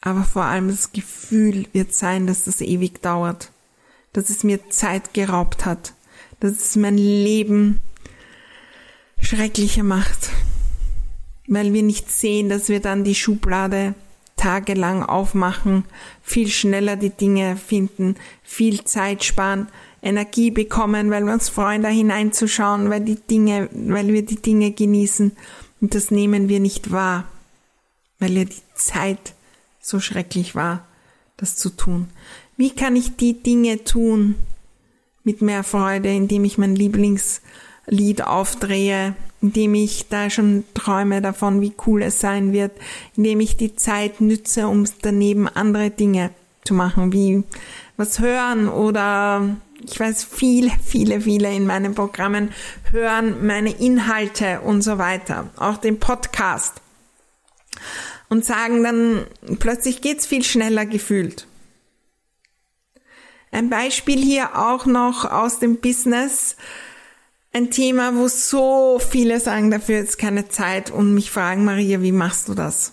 Aber 0.00 0.22
vor 0.22 0.44
allem 0.44 0.68
das 0.68 0.92
Gefühl 0.92 1.66
wird 1.72 1.92
sein, 1.92 2.28
dass 2.28 2.44
das 2.44 2.60
ewig 2.60 3.02
dauert, 3.02 3.50
dass 4.12 4.30
es 4.30 4.44
mir 4.44 4.70
Zeit 4.70 5.14
geraubt 5.14 5.64
hat, 5.64 5.94
dass 6.38 6.52
es 6.52 6.76
mein 6.76 6.96
Leben 6.96 7.80
schrecklicher 9.20 9.82
macht, 9.82 10.30
weil 11.48 11.72
wir 11.72 11.82
nicht 11.82 12.12
sehen, 12.12 12.48
dass 12.48 12.68
wir 12.68 12.78
dann 12.78 13.02
die 13.02 13.16
Schublade 13.16 13.94
tagelang 14.38 15.02
aufmachen, 15.02 15.84
viel 16.22 16.48
schneller 16.48 16.96
die 16.96 17.10
Dinge 17.10 17.56
finden, 17.56 18.16
viel 18.42 18.84
Zeit 18.84 19.24
sparen, 19.24 19.68
Energie 20.00 20.50
bekommen, 20.50 21.10
weil 21.10 21.24
wir 21.24 21.32
uns 21.32 21.48
freuen, 21.48 21.82
da 21.82 21.88
hineinzuschauen, 21.88 22.88
weil 22.88 23.00
die 23.00 23.16
Dinge, 23.16 23.68
weil 23.72 24.08
wir 24.08 24.24
die 24.24 24.40
Dinge 24.40 24.70
genießen. 24.70 25.32
Und 25.80 25.94
das 25.94 26.10
nehmen 26.10 26.48
wir 26.48 26.60
nicht 26.60 26.92
wahr, 26.92 27.24
weil 28.18 28.32
ja 28.36 28.44
die 28.44 28.62
Zeit 28.74 29.34
so 29.80 30.00
schrecklich 30.00 30.54
war, 30.54 30.86
das 31.36 31.56
zu 31.56 31.70
tun. 31.70 32.08
Wie 32.56 32.70
kann 32.70 32.96
ich 32.96 33.16
die 33.16 33.42
Dinge 33.42 33.84
tun 33.84 34.36
mit 35.24 35.42
mehr 35.42 35.64
Freude, 35.64 36.08
indem 36.14 36.44
ich 36.44 36.58
mein 36.58 36.76
Lieblingslied 37.88 38.22
aufdrehe, 38.22 39.14
indem 39.40 39.74
ich 39.74 40.08
da 40.08 40.30
schon 40.30 40.64
träume 40.74 41.22
davon, 41.22 41.60
wie 41.60 41.72
cool 41.86 42.02
es 42.02 42.20
sein 42.20 42.52
wird, 42.52 42.72
indem 43.16 43.40
ich 43.40 43.56
die 43.56 43.76
Zeit 43.76 44.20
nütze, 44.20 44.68
um 44.68 44.84
daneben 45.02 45.48
andere 45.48 45.90
Dinge 45.90 46.30
zu 46.64 46.74
machen, 46.74 47.12
wie 47.12 47.44
was 47.96 48.20
hören 48.20 48.68
oder 48.68 49.56
ich 49.80 49.98
weiß, 49.98 50.24
viele, 50.24 50.72
viele, 50.84 51.20
viele 51.20 51.54
in 51.54 51.66
meinen 51.66 51.94
Programmen 51.94 52.50
hören 52.90 53.46
meine 53.46 53.70
Inhalte 53.70 54.60
und 54.60 54.82
so 54.82 54.98
weiter, 54.98 55.50
auch 55.56 55.76
den 55.76 56.00
Podcast 56.00 56.82
und 58.28 58.44
sagen 58.44 58.82
dann, 58.82 59.26
plötzlich 59.60 60.00
geht's 60.00 60.26
viel 60.26 60.42
schneller 60.42 60.84
gefühlt. 60.84 61.46
Ein 63.50 63.70
Beispiel 63.70 64.20
hier 64.20 64.58
auch 64.58 64.84
noch 64.84 65.24
aus 65.24 65.58
dem 65.58 65.76
Business 65.76 66.56
ein 67.52 67.70
Thema, 67.70 68.14
wo 68.14 68.28
so 68.28 68.98
viele 68.98 69.40
sagen, 69.40 69.70
dafür 69.70 70.00
ist 70.00 70.18
keine 70.18 70.48
Zeit 70.48 70.90
und 70.90 71.14
mich 71.14 71.30
fragen, 71.30 71.64
Maria, 71.64 72.02
wie 72.02 72.12
machst 72.12 72.48
du 72.48 72.54
das? 72.54 72.92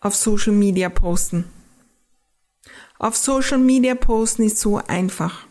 Auf 0.00 0.14
Social 0.14 0.52
Media 0.52 0.88
posten. 0.88 1.44
Auf 2.98 3.16
Social 3.16 3.58
Media 3.58 3.94
posten 3.94 4.44
ist 4.44 4.58
so 4.58 4.78
einfach. 4.78 5.46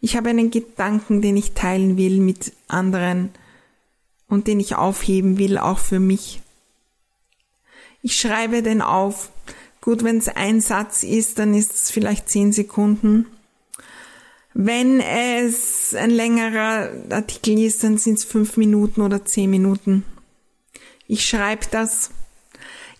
Ich 0.00 0.16
habe 0.16 0.28
einen 0.28 0.50
Gedanken, 0.50 1.22
den 1.22 1.36
ich 1.36 1.52
teilen 1.52 1.96
will 1.96 2.20
mit 2.20 2.52
anderen 2.68 3.30
und 4.28 4.46
den 4.46 4.60
ich 4.60 4.74
aufheben 4.76 5.38
will, 5.38 5.58
auch 5.58 5.78
für 5.78 6.00
mich. 6.00 6.42
Ich 8.02 8.18
schreibe 8.18 8.62
den 8.62 8.82
auf. 8.82 9.30
Gut, 9.80 10.04
wenn 10.04 10.18
es 10.18 10.28
ein 10.28 10.60
Satz 10.60 11.02
ist, 11.02 11.38
dann 11.38 11.54
ist 11.54 11.72
es 11.72 11.90
vielleicht 11.90 12.28
zehn 12.28 12.52
Sekunden. 12.52 13.26
Wenn 14.58 15.00
es 15.00 15.94
ein 15.94 16.08
längerer 16.08 16.88
Artikel 17.10 17.58
ist, 17.58 17.84
dann 17.84 17.98
sind 17.98 18.20
es 18.20 18.24
fünf 18.24 18.56
Minuten 18.56 19.02
oder 19.02 19.22
zehn 19.22 19.50
Minuten. 19.50 20.02
Ich 21.06 21.28
schreibe 21.28 21.66
das. 21.70 22.08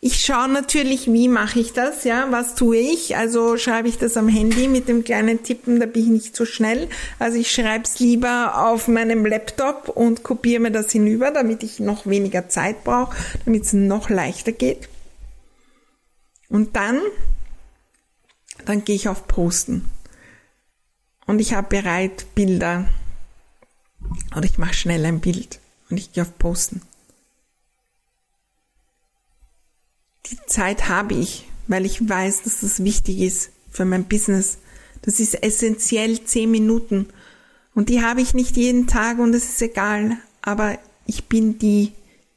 Ich 0.03 0.21
schaue 0.21 0.49
natürlich, 0.49 1.11
wie 1.11 1.29
mache 1.29 1.59
ich 1.59 1.73
das, 1.73 2.05
ja, 2.05 2.27
was 2.31 2.57
tue 2.57 2.77
ich? 2.77 3.17
Also 3.17 3.57
schreibe 3.57 3.89
ich 3.89 3.97
das 3.97 4.19
am 4.19 4.29
Handy 4.29 4.69
mit 4.69 4.87
dem 4.87 5.03
kleinen 5.03 5.45
Tippen, 5.45 5.81
da 5.81 5.87
bin 5.87 6.03
ich 6.03 6.09
nicht 6.11 6.37
so 6.37 6.45
schnell. 6.45 6.91
Also 7.19 7.39
ich 7.39 7.51
schreibe 7.51 7.85
es 7.85 8.01
lieber 8.01 8.67
auf 8.67 8.87
meinem 8.87 9.25
Laptop 9.25 9.89
und 9.89 10.23
kopiere 10.23 10.61
mir 10.61 10.71
das 10.71 10.93
hinüber, 10.93 11.31
damit 11.31 11.63
ich 11.63 11.81
noch 11.81 12.07
weniger 12.07 12.51
Zeit 12.51 12.85
brauche, 12.85 13.17
damit 13.47 13.63
es 13.63 13.73
noch 13.73 14.11
leichter 14.11 14.53
geht. 14.53 14.91
Und 16.51 16.77
dann, 16.77 17.01
dann 18.67 18.85
gehe 18.85 18.95
ich 18.97 19.09
auf 19.09 19.27
Posten 19.27 19.91
und 21.27 21.41
ich 21.41 21.55
habe 21.55 21.69
bereit 21.69 22.27
Bilder 22.35 22.89
und 24.35 24.45
ich 24.45 24.59
mache 24.59 24.75
schnell 24.75 25.05
ein 25.05 25.21
Bild 25.21 25.61
und 25.91 25.97
ich 25.97 26.13
gehe 26.13 26.23
auf 26.23 26.39
Posten. 26.39 26.83
Die 30.27 30.39
Zeit 30.47 30.89
habe 30.89 31.15
ich, 31.15 31.47
weil 31.67 31.85
ich 31.85 32.09
weiß, 32.09 32.43
dass 32.43 32.61
das 32.61 32.83
wichtig 32.83 33.21
ist 33.21 33.51
für 33.71 33.85
mein 33.85 34.05
Business. 34.05 34.59
Das 35.03 35.21
ist 35.21 35.35
essentiell 35.43 36.25
zehn 36.25 36.51
Minuten 36.51 37.07
und 37.75 37.89
die 37.89 38.03
habe 38.03 38.21
ich 38.21 38.35
nicht 38.35 38.57
jeden 38.57 38.87
Tag 38.87 39.19
und 39.19 39.35
es 39.35 39.45
ist 39.45 39.63
egal, 39.63 40.17
aber 40.43 40.79
ich 41.07 41.25
bin 41.27 41.59
die, 41.59 41.93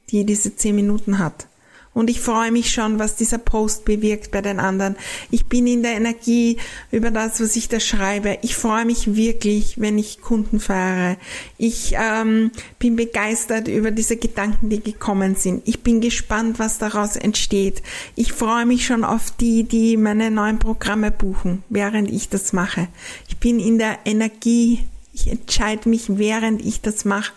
die 0.10 0.26
diese 0.26 0.56
zehn 0.56 0.76
Minuten 0.76 1.18
hat. 1.18 1.48
Und 1.94 2.10
ich 2.10 2.22
freue 2.22 2.52
mich 2.52 2.72
schon, 2.72 3.00
was 3.00 3.16
dieser 3.16 3.40
Post 3.40 3.84
bewirkt 3.84 4.32
bei 4.32 4.42
den 4.42 4.60
anderen. 4.60 4.96
Ich 5.32 5.48
bin 5.48 5.66
in 5.66 5.82
der 5.82 5.94
Energie 5.94 6.58
über 6.92 7.10
das, 7.10 7.42
was 7.42 7.56
ich 7.56 7.68
da 7.68 7.80
schreibe. 7.80 8.38
Ich 8.42 8.56
freue 8.56 8.86
mich 8.86 9.16
wirklich, 9.16 9.82
wenn 9.82 9.98
ich 9.98 10.22
Kunden 10.22 10.60
fahre. 10.60 11.18
Ich 11.58 11.96
ähm, 11.98 12.52
bin 12.78 12.96
begeistert 12.96 13.68
über 13.68 13.90
diese 13.90 14.18
Gedanken, 14.18 14.70
die 14.70 14.82
gekommen 14.82 15.36
sind. 15.36 15.68
Ich 15.68 15.82
bin 15.82 16.00
gespannt, 16.00 16.60
was 16.60 16.78
daraus 16.78 17.16
entsteht. 17.16 17.82
Ich 18.16 18.34
freue 18.34 18.68
mich 18.68 18.86
schon 18.86 19.04
auf 19.04 19.32
die, 19.32 19.64
die 19.64 19.98
meine 19.98 20.30
neuen 20.30 20.60
Programme 20.60 21.10
buchen, 21.12 21.64
während 21.70 22.10
ich 22.12 22.30
das 22.30 22.54
mache. 22.54 22.88
Ich 23.28 23.38
bin 23.38 23.60
in 23.60 23.80
der 23.80 23.98
Energie. 24.06 24.86
Ich 25.12 25.28
entscheide 25.28 25.90
mich, 25.90 26.06
während 26.08 26.64
ich 26.64 26.82
das 26.82 27.04
mache. 27.04 27.34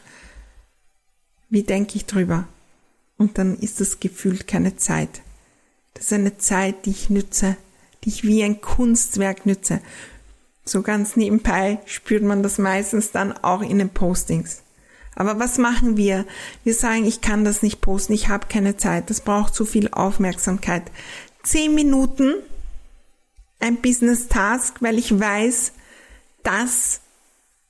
Wie 1.49 1.62
denke 1.62 1.97
ich 1.97 2.05
drüber? 2.05 2.47
Und 3.23 3.39
dann 3.39 3.57
ist 3.57 3.81
das 3.81 4.01
gefühlt 4.01 4.49
keine 4.49 4.75
Zeit. 4.75 5.23
Das 5.95 6.07
ist 6.07 6.13
eine 6.13 6.39
Zeit, 6.39 6.87
die 6.87 6.91
ich 6.91 7.09
nütze, 7.09 7.57
die 8.03 8.09
ich 8.09 8.25
wie 8.25 8.43
ein 8.43 8.61
Kunstwerk 8.61 9.47
nütze. 9.47 9.81
So 10.65 10.83
ganz 10.83 11.15
nebenbei 11.15 11.79
spürt 11.87 12.25
man 12.25 12.43
das 12.43 12.59
meistens 12.59 13.13
dann 13.13 13.33
auch 13.33 13.63
in 13.63 13.79
den 13.79 13.91
Postings. 13.91 14.63
Aber 15.15 15.39
was 15.39 15.57
machen 15.57 15.97
wir? 15.97 16.27
Wir 16.65 16.75
sagen, 16.75 17.05
ich 17.05 17.21
kann 17.21 17.45
das 17.45 17.63
nicht 17.63 17.81
posten, 17.81 18.13
ich 18.13 18.27
habe 18.27 18.49
keine 18.49 18.77
Zeit, 18.77 19.09
das 19.09 19.21
braucht 19.21 19.55
zu 19.55 19.65
viel 19.67 19.89
Aufmerksamkeit. 19.93 20.91
Zehn 21.45 21.77
Minuten, 21.77 22.35
ein 23.61 23.77
Business 23.77 24.27
Task, 24.27 24.83
weil 24.83 24.99
ich 24.99 25.17
weiß, 25.17 25.75
das 26.43 27.03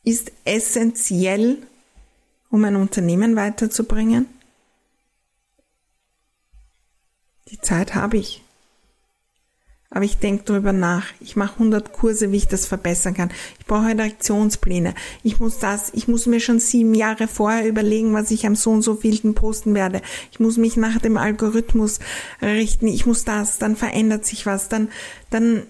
ist 0.02 0.32
essentiell, 0.46 1.58
um 2.48 2.64
ein 2.64 2.76
Unternehmen 2.76 3.36
weiterzubringen. 3.36 4.24
Die 7.52 7.60
Zeit 7.60 7.94
habe 7.94 8.16
ich. 8.16 8.42
Aber 9.90 10.06
ich 10.06 10.16
denke 10.16 10.44
darüber 10.46 10.72
nach. 10.72 11.04
Ich 11.20 11.36
mache 11.36 11.52
100 11.54 11.92
Kurse, 11.92 12.32
wie 12.32 12.38
ich 12.38 12.48
das 12.48 12.64
verbessern 12.64 13.12
kann. 13.12 13.30
Ich 13.60 13.66
brauche 13.66 13.88
Redaktionspläne. 13.88 14.94
Ich 15.22 15.38
muss 15.38 15.58
das, 15.58 15.90
ich 15.92 16.08
muss 16.08 16.24
mir 16.24 16.40
schon 16.40 16.60
sieben 16.60 16.94
Jahre 16.94 17.28
vorher 17.28 17.68
überlegen, 17.68 18.14
was 18.14 18.30
ich 18.30 18.46
am 18.46 18.56
so 18.56 18.70
und 18.70 18.80
so 18.80 18.96
vielten 18.96 19.34
posten 19.34 19.74
werde. 19.74 20.00
Ich 20.30 20.40
muss 20.40 20.56
mich 20.56 20.78
nach 20.78 20.98
dem 20.98 21.18
Algorithmus 21.18 22.00
richten. 22.40 22.88
Ich 22.88 23.04
muss 23.04 23.24
das, 23.24 23.58
dann 23.58 23.76
verändert 23.76 24.24
sich 24.24 24.46
was. 24.46 24.70
Dann, 24.70 24.88
dann 25.28 25.64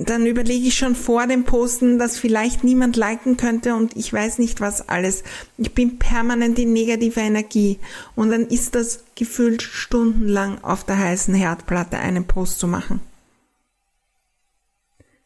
dann 0.00 0.26
überlege 0.26 0.68
ich 0.68 0.76
schon 0.76 0.94
vor 0.94 1.26
dem 1.26 1.42
Posten, 1.42 1.98
dass 1.98 2.18
vielleicht 2.18 2.62
niemand 2.62 2.96
liken 2.96 3.36
könnte 3.36 3.74
und 3.74 3.96
ich 3.96 4.12
weiß 4.12 4.38
nicht 4.38 4.60
was 4.60 4.88
alles. 4.88 5.24
Ich 5.56 5.74
bin 5.74 5.98
permanent 5.98 6.56
in 6.60 6.72
negativer 6.72 7.20
Energie 7.20 7.80
und 8.14 8.30
dann 8.30 8.46
ist 8.46 8.76
das 8.76 9.00
gefühlt 9.16 9.60
stundenlang 9.60 10.62
auf 10.62 10.84
der 10.84 10.98
heißen 10.98 11.34
Herdplatte 11.34 11.98
einen 11.98 12.28
Post 12.28 12.60
zu 12.60 12.68
machen. 12.68 13.00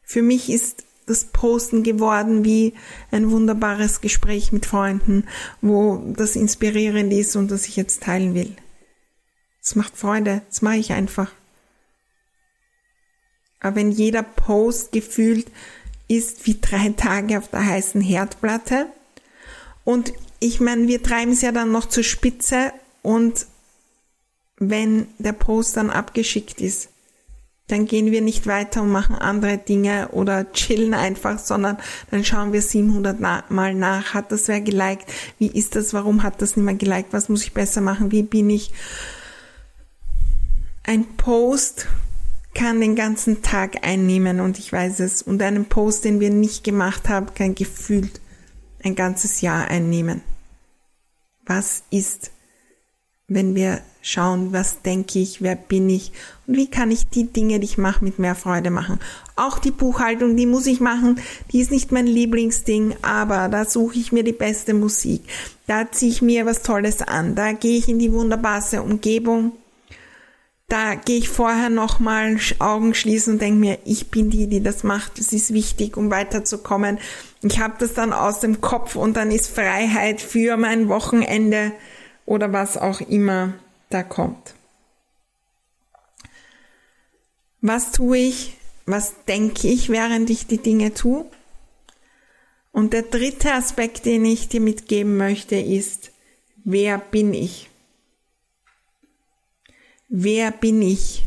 Für 0.01 0.23
mich 0.23 0.49
ist 0.49 0.83
das 1.05 1.25
Posten 1.25 1.83
geworden 1.83 2.43
wie 2.43 2.73
ein 3.11 3.29
wunderbares 3.29 4.01
Gespräch 4.01 4.51
mit 4.51 4.65
Freunden, 4.65 5.25
wo 5.61 6.01
das 6.17 6.35
inspirierend 6.35 7.13
ist 7.13 7.35
und 7.35 7.51
das 7.51 7.67
ich 7.67 7.75
jetzt 7.75 8.01
teilen 8.03 8.33
will. 8.33 8.55
Es 9.61 9.75
macht 9.75 9.95
Freude, 9.95 10.41
das 10.49 10.63
mache 10.63 10.77
ich 10.77 10.93
einfach. 10.93 11.31
Aber 13.63 13.77
wenn 13.77 13.91
jeder 13.91 14.21
Post 14.21 14.91
gefühlt 14.91 15.47
ist 16.07 16.45
wie 16.45 16.59
drei 16.59 16.89
Tage 16.89 17.37
auf 17.37 17.47
der 17.49 17.65
heißen 17.65 18.01
Herdplatte. 18.01 18.87
Und 19.83 20.13
ich 20.39 20.59
meine, 20.59 20.87
wir 20.87 21.01
treiben 21.01 21.31
es 21.31 21.41
ja 21.41 21.51
dann 21.51 21.71
noch 21.71 21.85
zur 21.85 22.03
Spitze 22.03 22.71
und 23.01 23.47
wenn 24.57 25.07
der 25.17 25.33
Post 25.33 25.77
dann 25.77 25.89
abgeschickt 25.89 26.61
ist, 26.61 26.89
dann 27.67 27.85
gehen 27.85 28.11
wir 28.11 28.21
nicht 28.21 28.45
weiter 28.45 28.81
und 28.81 28.91
machen 28.91 29.15
andere 29.15 29.57
Dinge 29.57 30.09
oder 30.09 30.51
chillen 30.51 30.93
einfach, 30.93 31.39
sondern 31.39 31.77
dann 32.11 32.25
schauen 32.25 32.51
wir 32.51 32.61
700 32.61 33.19
Mal 33.49 33.73
nach. 33.73 34.13
Hat 34.13 34.31
das 34.31 34.47
wer 34.49 34.61
geliked? 34.61 35.05
Wie 35.39 35.47
ist 35.47 35.75
das? 35.75 35.93
Warum 35.93 36.23
hat 36.23 36.41
das 36.41 36.57
mehr 36.57 36.75
geliked? 36.75 37.13
Was 37.13 37.29
muss 37.29 37.43
ich 37.43 37.53
besser 37.53 37.81
machen? 37.81 38.11
Wie 38.11 38.23
bin 38.23 38.49
ich? 38.49 38.73
Ein 40.83 41.05
Post 41.15 41.87
kann 42.53 42.81
den 42.81 42.95
ganzen 42.95 43.41
Tag 43.41 43.85
einnehmen 43.85 44.39
und 44.39 44.59
ich 44.59 44.71
weiß 44.71 44.99
es. 44.99 45.21
Und 45.21 45.41
einen 45.41 45.65
Post, 45.65 46.05
den 46.05 46.19
wir 46.19 46.29
nicht 46.29 46.63
gemacht 46.63 47.09
haben, 47.09 47.33
kann 47.33 47.55
gefühlt 47.55 48.21
ein 48.83 48.95
ganzes 48.95 49.41
Jahr 49.41 49.67
einnehmen. 49.67 50.21
Was 51.45 51.83
ist, 51.89 52.31
wenn 53.27 53.55
wir 53.55 53.81
schauen, 54.01 54.51
was 54.51 54.81
denke 54.81 55.19
ich, 55.19 55.41
wer 55.41 55.55
bin 55.55 55.89
ich 55.89 56.11
und 56.45 56.57
wie 56.57 56.69
kann 56.69 56.91
ich 56.91 57.07
die 57.07 57.31
Dinge, 57.31 57.59
die 57.59 57.65
ich 57.65 57.77
mache, 57.77 58.03
mit 58.03 58.19
mehr 58.19 58.35
Freude 58.35 58.69
machen. 58.69 58.99
Auch 59.37 59.59
die 59.59 59.71
Buchhaltung, 59.71 60.35
die 60.35 60.45
muss 60.45 60.67
ich 60.67 60.81
machen, 60.81 61.19
die 61.51 61.61
ist 61.61 61.71
nicht 61.71 61.91
mein 61.93 62.05
Lieblingsding, 62.05 62.95
aber 63.01 63.47
da 63.47 63.65
suche 63.65 63.97
ich 63.97 64.11
mir 64.11 64.23
die 64.23 64.33
beste 64.33 64.73
Musik, 64.73 65.23
da 65.67 65.89
ziehe 65.89 66.11
ich 66.11 66.21
mir 66.21 66.45
was 66.45 66.61
Tolles 66.61 67.01
an, 67.01 67.35
da 67.35 67.53
gehe 67.53 67.77
ich 67.77 67.87
in 67.87 67.97
die 67.97 68.11
wunderbarste 68.11 68.83
Umgebung 68.83 69.53
da 70.73 70.95
gehe 70.95 71.19
ich 71.19 71.29
vorher 71.29 71.69
nochmal 71.69 72.39
Augen 72.57 72.95
schließen 72.95 73.33
und 73.33 73.41
denke 73.43 73.59
mir, 73.59 73.77
ich 73.85 74.09
bin 74.09 74.31
die, 74.31 74.47
die 74.47 74.63
das 74.63 74.83
macht. 74.83 75.19
Das 75.19 75.31
ist 75.31 75.53
wichtig, 75.53 75.97
um 75.97 76.09
weiterzukommen. 76.09 76.97
Ich 77.43 77.59
habe 77.59 77.75
das 77.77 77.93
dann 77.93 78.11
aus 78.11 78.39
dem 78.39 78.59
Kopf 78.59 78.95
und 78.95 79.15
dann 79.15 79.29
ist 79.29 79.53
Freiheit 79.53 80.19
für 80.19 80.57
mein 80.57 80.89
Wochenende 80.89 81.73
oder 82.25 82.53
was 82.53 82.77
auch 82.77 83.01
immer 83.01 83.53
da 83.91 84.01
kommt. 84.01 84.55
Was 87.61 87.91
tue 87.91 88.17
ich? 88.17 88.57
Was 88.87 89.13
denke 89.27 89.67
ich, 89.67 89.89
während 89.89 90.31
ich 90.31 90.47
die 90.47 90.57
Dinge 90.57 90.95
tue? 90.95 91.25
Und 92.71 92.93
der 92.93 93.03
dritte 93.03 93.53
Aspekt, 93.53 94.07
den 94.07 94.25
ich 94.25 94.47
dir 94.47 94.59
mitgeben 94.59 95.17
möchte, 95.17 95.55
ist, 95.55 96.09
wer 96.63 96.97
bin 96.97 97.35
ich? 97.35 97.69
Wer 100.15 100.51
bin 100.51 100.83
ich, 100.83 101.25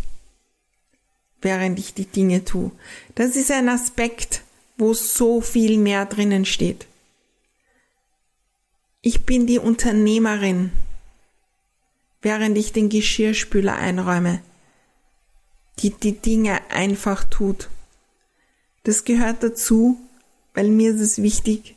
während 1.43 1.77
ich 1.81 1.93
die 1.93 2.05
Dinge 2.05 2.45
tue. 2.45 2.71
Das 3.17 3.35
ist 3.35 3.51
ein 3.51 3.69
Aspekt, 3.69 4.43
wo 4.79 4.95
so 4.95 5.41
viel 5.41 5.77
mehr 5.77 6.07
drinnen 6.07 6.45
steht. 6.45 6.87
Ich 9.03 9.27
bin 9.27 9.49
die 9.49 9.59
Unternehmerin, 9.59 10.71
während 12.23 12.57
ich 12.57 12.73
den 12.73 12.89
Geschirrspüler 12.89 13.75
einräume, 13.75 14.41
die 15.81 15.91
die 15.91 16.19
Dinge 16.19 16.61
einfach 16.71 17.25
tut. 17.25 17.69
Das 18.85 19.03
gehört 19.03 19.43
dazu, 19.43 19.99
weil 20.55 20.69
mir 20.69 20.95
ist 20.95 21.01
es 21.01 21.21
wichtig, 21.21 21.75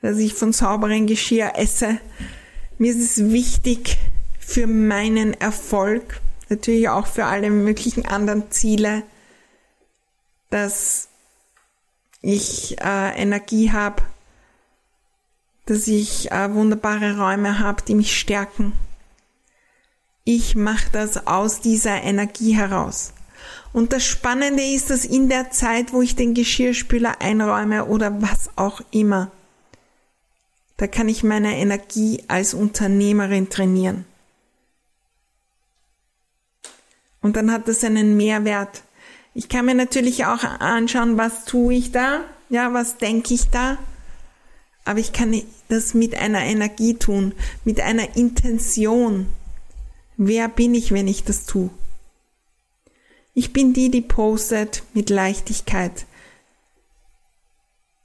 dass 0.00 0.18
ich 0.18 0.34
von 0.34 0.52
sauberem 0.52 1.06
Geschirr 1.06 1.52
esse. 1.54 1.98
Mir 2.78 2.92
ist 2.92 3.16
es 3.16 3.30
wichtig 3.30 3.96
für 4.40 4.66
meinen 4.66 5.34
Erfolg, 5.34 6.20
natürlich 6.52 6.88
auch 6.88 7.06
für 7.06 7.24
alle 7.24 7.50
möglichen 7.50 8.06
anderen 8.06 8.50
Ziele, 8.50 9.02
dass 10.50 11.08
ich 12.20 12.78
äh, 12.80 13.20
Energie 13.20 13.72
habe, 13.72 14.02
dass 15.66 15.86
ich 15.88 16.30
äh, 16.30 16.52
wunderbare 16.52 17.18
Räume 17.18 17.58
habe, 17.58 17.82
die 17.82 17.94
mich 17.94 18.18
stärken. 18.18 18.72
Ich 20.24 20.54
mache 20.54 20.90
das 20.92 21.26
aus 21.26 21.60
dieser 21.60 22.02
Energie 22.02 22.52
heraus. 22.52 23.12
Und 23.72 23.92
das 23.92 24.04
Spannende 24.04 24.62
ist, 24.62 24.90
dass 24.90 25.04
in 25.04 25.28
der 25.28 25.50
Zeit, 25.50 25.92
wo 25.92 26.02
ich 26.02 26.14
den 26.14 26.34
Geschirrspüler 26.34 27.20
einräume 27.20 27.86
oder 27.86 28.20
was 28.20 28.50
auch 28.56 28.82
immer, 28.90 29.30
da 30.76 30.86
kann 30.86 31.08
ich 31.08 31.24
meine 31.24 31.56
Energie 31.56 32.22
als 32.28 32.54
Unternehmerin 32.54 33.48
trainieren. 33.48 34.04
Und 37.22 37.36
dann 37.36 37.50
hat 37.52 37.68
das 37.68 37.84
einen 37.84 38.16
Mehrwert. 38.16 38.82
Ich 39.32 39.48
kann 39.48 39.64
mir 39.64 39.74
natürlich 39.74 40.26
auch 40.26 40.42
anschauen, 40.42 41.16
was 41.16 41.44
tue 41.44 41.74
ich 41.74 41.92
da, 41.92 42.24
ja, 42.50 42.74
was 42.74 42.98
denke 42.98 43.32
ich 43.32 43.48
da. 43.48 43.78
Aber 44.84 44.98
ich 44.98 45.12
kann 45.12 45.40
das 45.68 45.94
mit 45.94 46.14
einer 46.14 46.42
Energie 46.42 46.94
tun, 46.94 47.34
mit 47.64 47.80
einer 47.80 48.16
Intention. 48.16 49.28
Wer 50.16 50.48
bin 50.48 50.74
ich, 50.74 50.92
wenn 50.92 51.08
ich 51.08 51.24
das 51.24 51.46
tue? 51.46 51.70
Ich 53.32 53.52
bin 53.52 53.72
die, 53.72 53.90
die 53.90 54.02
postet 54.02 54.82
mit 54.92 55.08
Leichtigkeit. 55.08 56.04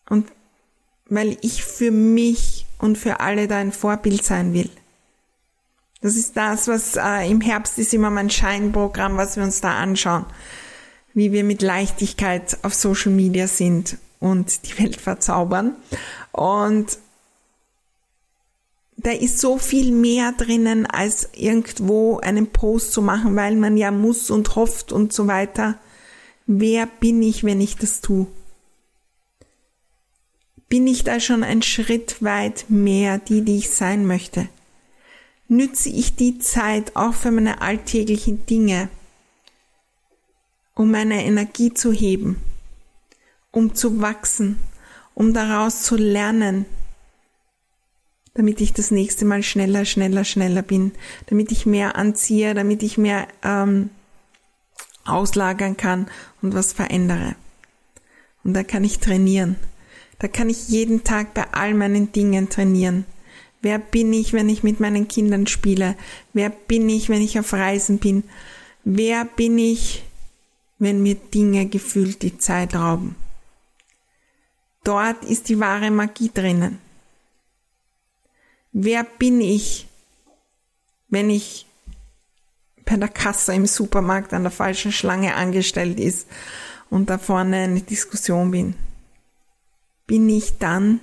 Und 0.09 0.31
weil 1.09 1.37
ich 1.41 1.63
für 1.63 1.91
mich 1.91 2.65
und 2.77 2.97
für 2.97 3.19
alle 3.19 3.47
da 3.47 3.57
ein 3.57 3.71
Vorbild 3.71 4.23
sein 4.23 4.53
will. 4.53 4.69
Das 6.01 6.15
ist 6.15 6.37
das, 6.37 6.67
was 6.67 6.95
äh, 6.95 7.29
im 7.29 7.41
Herbst 7.41 7.79
ist 7.79 7.93
immer 7.93 8.09
mein 8.09 8.29
Scheinprogramm, 8.29 9.17
was 9.17 9.35
wir 9.35 9.43
uns 9.43 9.61
da 9.61 9.77
anschauen. 9.77 10.25
Wie 11.13 11.31
wir 11.31 11.43
mit 11.43 11.61
Leichtigkeit 11.61 12.59
auf 12.61 12.75
Social 12.75 13.11
Media 13.11 13.47
sind 13.47 13.97
und 14.19 14.67
die 14.67 14.77
Welt 14.79 14.95
verzaubern. 15.01 15.75
Und 16.31 16.99
da 18.97 19.11
ist 19.11 19.39
so 19.39 19.57
viel 19.57 19.91
mehr 19.91 20.33
drinnen, 20.33 20.85
als 20.85 21.29
irgendwo 21.33 22.19
einen 22.19 22.47
Post 22.47 22.93
zu 22.93 23.01
machen, 23.01 23.35
weil 23.35 23.55
man 23.55 23.77
ja 23.77 23.91
muss 23.91 24.29
und 24.29 24.55
hofft 24.55 24.91
und 24.91 25.13
so 25.13 25.27
weiter. 25.27 25.77
Wer 26.47 26.87
bin 26.87 27.21
ich, 27.21 27.43
wenn 27.43 27.61
ich 27.61 27.75
das 27.75 28.01
tue? 28.01 28.27
Bin 30.69 30.87
ich 30.87 31.03
da 31.03 31.19
schon 31.19 31.43
einen 31.43 31.61
Schritt 31.61 32.21
weit 32.21 32.65
mehr 32.69 33.19
die, 33.19 33.41
die 33.41 33.57
ich 33.57 33.69
sein 33.69 34.05
möchte? 34.05 34.49
Nütze 35.49 35.89
ich 35.89 36.15
die 36.15 36.39
Zeit 36.39 36.95
auch 36.95 37.13
für 37.13 37.31
meine 37.31 37.61
alltäglichen 37.61 38.45
Dinge, 38.45 38.89
um 40.75 40.91
meine 40.91 41.23
Energie 41.25 41.73
zu 41.73 41.91
heben, 41.91 42.37
um 43.51 43.73
zu 43.73 44.01
wachsen, 44.01 44.59
um 45.13 45.33
daraus 45.33 45.83
zu 45.83 45.95
lernen, 45.95 46.65
damit 48.33 48.61
ich 48.61 48.73
das 48.73 48.91
nächste 48.91 49.25
Mal 49.25 49.41
schneller, 49.41 49.85
schneller, 49.85 50.23
schneller 50.23 50.61
bin, 50.61 50.91
damit 51.25 51.51
ich 51.51 51.65
mehr 51.65 51.95
anziehe, 51.95 52.53
damit 52.53 52.83
ich 52.83 52.97
mehr 52.97 53.27
ähm, 53.41 53.89
auslagern 55.05 55.77
kann 55.77 56.07
und 56.41 56.53
was 56.53 56.73
verändere. 56.73 57.35
Und 58.43 58.53
da 58.53 58.63
kann 58.63 58.83
ich 58.83 58.99
trainieren. 58.99 59.55
Da 60.19 60.27
kann 60.27 60.49
ich 60.49 60.69
jeden 60.69 61.03
Tag 61.03 61.33
bei 61.33 61.45
all 61.51 61.73
meinen 61.73 62.11
Dingen 62.11 62.49
trainieren. 62.49 63.05
Wer 63.61 63.79
bin 63.79 64.13
ich, 64.13 64.33
wenn 64.33 64.49
ich 64.49 64.63
mit 64.63 64.79
meinen 64.79 65.07
Kindern 65.07 65.47
spiele? 65.47 65.95
Wer 66.33 66.49
bin 66.49 66.89
ich, 66.89 67.09
wenn 67.09 67.21
ich 67.21 67.39
auf 67.39 67.53
Reisen 67.53 67.97
bin? 67.97 68.23
Wer 68.83 69.25
bin 69.25 69.57
ich, 69.57 70.03
wenn 70.79 71.01
mir 71.01 71.15
Dinge 71.15 71.65
gefühlt 71.65 72.21
die 72.21 72.37
Zeit 72.37 72.75
rauben? 72.75 73.15
Dort 74.83 75.25
ist 75.25 75.49
die 75.49 75.59
wahre 75.59 75.91
Magie 75.91 76.31
drinnen. 76.33 76.79
Wer 78.71 79.03
bin 79.03 79.41
ich, 79.41 79.87
wenn 81.09 81.29
ich 81.29 81.65
bei 82.85 82.95
der 82.95 83.09
Kasse 83.09 83.53
im 83.53 83.65
Supermarkt 83.65 84.33
an 84.33 84.43
der 84.43 84.51
falschen 84.51 84.91
Schlange 84.91 85.35
angestellt 85.35 85.99
ist 85.99 86.27
und 86.89 87.09
da 87.09 87.17
vorne 87.17 87.57
eine 87.57 87.81
Diskussion 87.81 88.51
bin? 88.51 88.75
Bin 90.05 90.29
ich 90.29 90.57
dann 90.57 91.01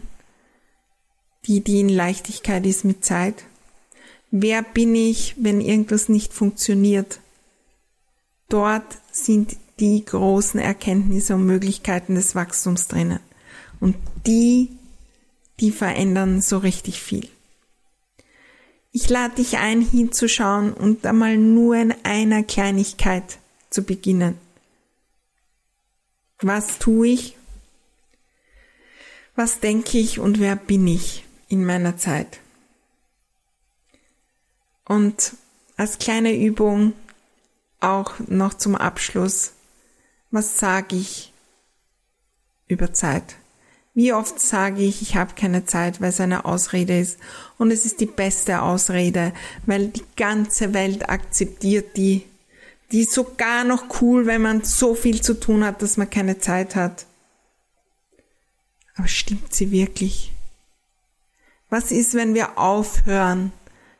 die, 1.46 1.60
die 1.60 1.80
in 1.80 1.88
Leichtigkeit 1.88 2.66
ist 2.66 2.84
mit 2.84 3.04
Zeit? 3.04 3.44
Wer 4.30 4.62
bin 4.62 4.94
ich, 4.94 5.34
wenn 5.38 5.60
irgendwas 5.60 6.08
nicht 6.08 6.32
funktioniert? 6.32 7.20
Dort 8.48 8.98
sind 9.12 9.56
die 9.80 10.04
großen 10.04 10.60
Erkenntnisse 10.60 11.34
und 11.34 11.46
Möglichkeiten 11.46 12.14
des 12.14 12.34
Wachstums 12.34 12.88
drinnen. 12.88 13.20
Und 13.80 13.96
die, 14.26 14.70
die 15.60 15.70
verändern 15.70 16.40
so 16.40 16.58
richtig 16.58 17.00
viel. 17.00 17.28
Ich 18.92 19.08
lade 19.08 19.36
dich 19.36 19.58
ein, 19.58 19.80
hinzuschauen 19.80 20.72
und 20.72 21.04
einmal 21.04 21.36
nur 21.36 21.76
in 21.76 21.94
einer 22.04 22.44
Kleinigkeit 22.44 23.38
zu 23.70 23.82
beginnen. 23.82 24.38
Was 26.40 26.78
tue 26.78 27.08
ich? 27.08 27.36
Was 29.34 29.58
denke 29.58 29.98
ich 29.98 30.20
und 30.20 30.38
wer 30.38 30.54
bin 30.54 30.86
ich 30.86 31.24
in 31.54 31.64
meiner 31.64 31.96
Zeit? 31.96 32.40
Und 34.84 35.32
als 35.76 35.98
kleine 35.98 36.36
Übung 36.36 36.92
auch 37.80 38.14
noch 38.26 38.54
zum 38.54 38.74
Abschluss, 38.74 39.52
was 40.30 40.58
sage 40.58 40.96
ich 40.96 41.32
über 42.66 42.92
Zeit? 42.92 43.36
Wie 43.94 44.12
oft 44.12 44.40
sage 44.40 44.82
ich, 44.82 45.02
ich 45.02 45.14
habe 45.14 45.34
keine 45.36 45.64
Zeit, 45.64 46.00
weil 46.00 46.08
es 46.08 46.20
eine 46.20 46.44
Ausrede 46.44 46.98
ist. 46.98 47.18
Und 47.58 47.70
es 47.70 47.84
ist 47.84 48.00
die 48.00 48.06
beste 48.06 48.60
Ausrede, 48.62 49.32
weil 49.66 49.88
die 49.88 50.04
ganze 50.16 50.74
Welt 50.74 51.08
akzeptiert 51.08 51.96
die. 51.96 52.24
Die 52.90 53.02
ist 53.02 53.12
sogar 53.12 53.62
noch 53.62 54.00
cool, 54.00 54.26
wenn 54.26 54.42
man 54.42 54.64
so 54.64 54.96
viel 54.96 55.22
zu 55.22 55.38
tun 55.38 55.64
hat, 55.64 55.80
dass 55.80 55.96
man 55.96 56.10
keine 56.10 56.40
Zeit 56.40 56.74
hat. 56.74 57.06
Aber 58.96 59.06
stimmt 59.06 59.54
sie 59.54 59.70
wirklich? 59.70 60.33
Was 61.74 61.90
ist, 61.90 62.14
wenn 62.14 62.34
wir 62.34 62.56
aufhören, 62.56 63.50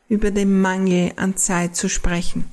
über 0.09 0.31
den 0.31 0.61
Mangel 0.61 1.11
an 1.17 1.37
Zeit 1.37 1.75
zu 1.75 1.89
sprechen? 1.89 2.45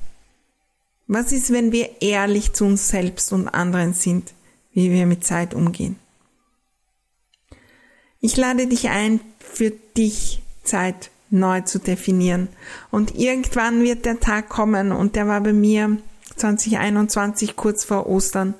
Was 1.06 1.30
ist, 1.30 1.52
wenn 1.52 1.70
wir 1.70 2.02
ehrlich 2.02 2.54
zu 2.54 2.64
uns 2.64 2.88
selbst 2.88 3.32
und 3.32 3.46
anderen 3.46 3.94
sind, 3.94 4.34
wie 4.72 4.90
wir 4.90 5.06
mit 5.06 5.24
Zeit 5.24 5.54
umgehen? 5.54 5.94
Ich 8.18 8.36
lade 8.36 8.66
dich 8.66 8.88
ein, 8.88 9.20
für 9.38 9.70
dich 9.96 10.42
Zeit 10.64 11.12
neu 11.30 11.60
zu 11.60 11.78
definieren. 11.78 12.48
Und 12.90 13.14
irgendwann 13.14 13.84
wird 13.84 14.04
der 14.06 14.18
Tag 14.18 14.48
kommen 14.48 14.90
und 14.90 15.14
der 15.14 15.28
war 15.28 15.40
bei 15.40 15.52
mir 15.52 15.98
2021 16.34 17.54
kurz 17.54 17.84
vor 17.84 18.08
Ostern, 18.08 18.54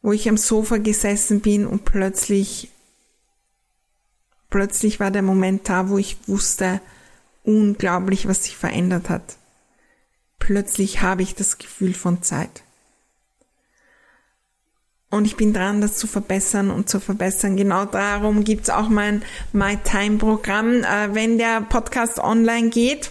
wo 0.00 0.12
ich 0.12 0.30
am 0.30 0.38
Sofa 0.38 0.78
gesessen 0.78 1.42
bin 1.42 1.66
und 1.66 1.84
plötzlich, 1.84 2.70
plötzlich 4.52 5.00
war 5.00 5.10
der 5.10 5.22
Moment 5.22 5.68
da, 5.68 5.88
wo 5.88 5.98
ich 5.98 6.16
wusste, 6.28 6.80
unglaublich, 7.42 8.28
was 8.28 8.44
sich 8.44 8.56
verändert 8.56 9.08
hat. 9.08 9.22
Plötzlich 10.38 11.00
habe 11.00 11.22
ich 11.22 11.34
das 11.34 11.58
Gefühl 11.58 11.94
von 11.94 12.22
Zeit. 12.22 12.62
Und 15.10 15.24
ich 15.24 15.36
bin 15.36 15.52
dran, 15.52 15.80
das 15.80 15.96
zu 15.96 16.06
verbessern 16.06 16.70
und 16.70 16.88
zu 16.88 17.00
verbessern. 17.00 17.56
Genau 17.56 17.84
darum 17.84 18.44
gibt's 18.44 18.70
auch 18.70 18.88
mein 18.88 19.22
My 19.52 19.76
Time 19.76 20.18
Programm. 20.18 20.84
Äh, 20.84 21.14
wenn 21.14 21.38
der 21.38 21.60
Podcast 21.62 22.18
online 22.18 22.70
geht, 22.70 23.10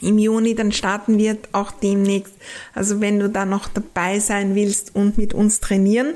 im 0.00 0.18
Juni, 0.18 0.54
dann 0.54 0.72
starten 0.72 1.16
wir 1.18 1.38
auch 1.52 1.70
demnächst. 1.70 2.34
Also 2.74 3.00
wenn 3.00 3.18
du 3.18 3.30
da 3.30 3.46
noch 3.46 3.68
dabei 3.68 4.20
sein 4.20 4.54
willst 4.54 4.94
und 4.94 5.16
mit 5.16 5.32
uns 5.32 5.60
trainieren, 5.60 6.14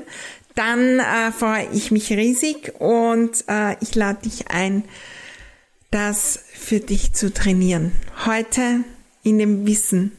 dann 0.61 0.99
äh, 0.99 1.31
freue 1.31 1.67
ich 1.73 1.89
mich 1.89 2.11
riesig 2.11 2.79
und 2.79 3.45
äh, 3.47 3.75
ich 3.81 3.95
lade 3.95 4.21
dich 4.21 4.49
ein, 4.49 4.83
das 5.89 6.39
für 6.53 6.79
dich 6.79 7.13
zu 7.13 7.33
trainieren. 7.33 7.93
Heute 8.27 8.83
in 9.23 9.39
dem 9.39 9.65
Wissen, 9.65 10.11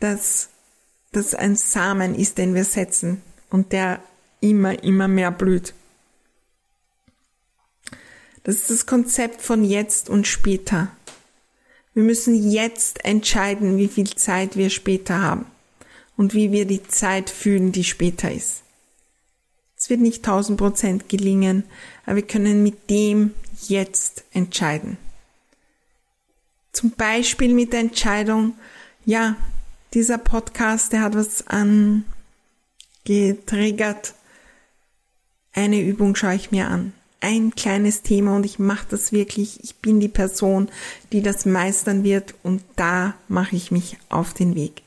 dass 0.00 0.48
das 1.12 1.36
ein 1.36 1.54
Samen 1.54 2.16
ist, 2.16 2.38
den 2.38 2.56
wir 2.56 2.64
setzen 2.64 3.22
und 3.48 3.72
der 3.72 4.00
immer, 4.40 4.82
immer 4.82 5.06
mehr 5.06 5.30
blüht. 5.30 5.74
Das 8.42 8.56
ist 8.56 8.70
das 8.70 8.86
Konzept 8.86 9.42
von 9.42 9.64
jetzt 9.64 10.10
und 10.10 10.26
später. 10.26 10.88
Wir 11.94 12.02
müssen 12.02 12.50
jetzt 12.50 13.04
entscheiden, 13.04 13.76
wie 13.76 13.88
viel 13.88 14.12
Zeit 14.12 14.56
wir 14.56 14.70
später 14.70 15.22
haben 15.22 15.46
und 16.16 16.34
wie 16.34 16.50
wir 16.50 16.64
die 16.64 16.82
Zeit 16.82 17.30
fühlen, 17.30 17.70
die 17.70 17.84
später 17.84 18.32
ist. 18.32 18.65
Es 19.86 19.90
wird 19.90 20.00
nicht 20.00 20.24
tausend 20.24 20.58
Prozent 20.58 21.08
gelingen, 21.08 21.62
aber 22.06 22.16
wir 22.16 22.26
können 22.26 22.64
mit 22.64 22.90
dem 22.90 23.34
jetzt 23.68 24.24
entscheiden. 24.32 24.96
Zum 26.72 26.90
Beispiel 26.90 27.54
mit 27.54 27.72
der 27.72 27.78
Entscheidung, 27.78 28.54
ja, 29.04 29.36
dieser 29.94 30.18
Podcast, 30.18 30.92
der 30.92 31.02
hat 31.02 31.14
was 31.14 31.46
an 31.46 32.04
getriggert. 33.04 34.14
Eine 35.52 35.80
Übung 35.80 36.16
schaue 36.16 36.34
ich 36.34 36.50
mir 36.50 36.66
an. 36.66 36.92
Ein 37.20 37.54
kleines 37.54 38.02
Thema 38.02 38.34
und 38.34 38.44
ich 38.44 38.58
mache 38.58 38.88
das 38.90 39.12
wirklich. 39.12 39.62
Ich 39.62 39.76
bin 39.76 40.00
die 40.00 40.08
Person, 40.08 40.68
die 41.12 41.22
das 41.22 41.46
meistern 41.46 42.02
wird 42.02 42.34
und 42.42 42.60
da 42.74 43.14
mache 43.28 43.54
ich 43.54 43.70
mich 43.70 43.98
auf 44.08 44.34
den 44.34 44.56
Weg. 44.56 44.82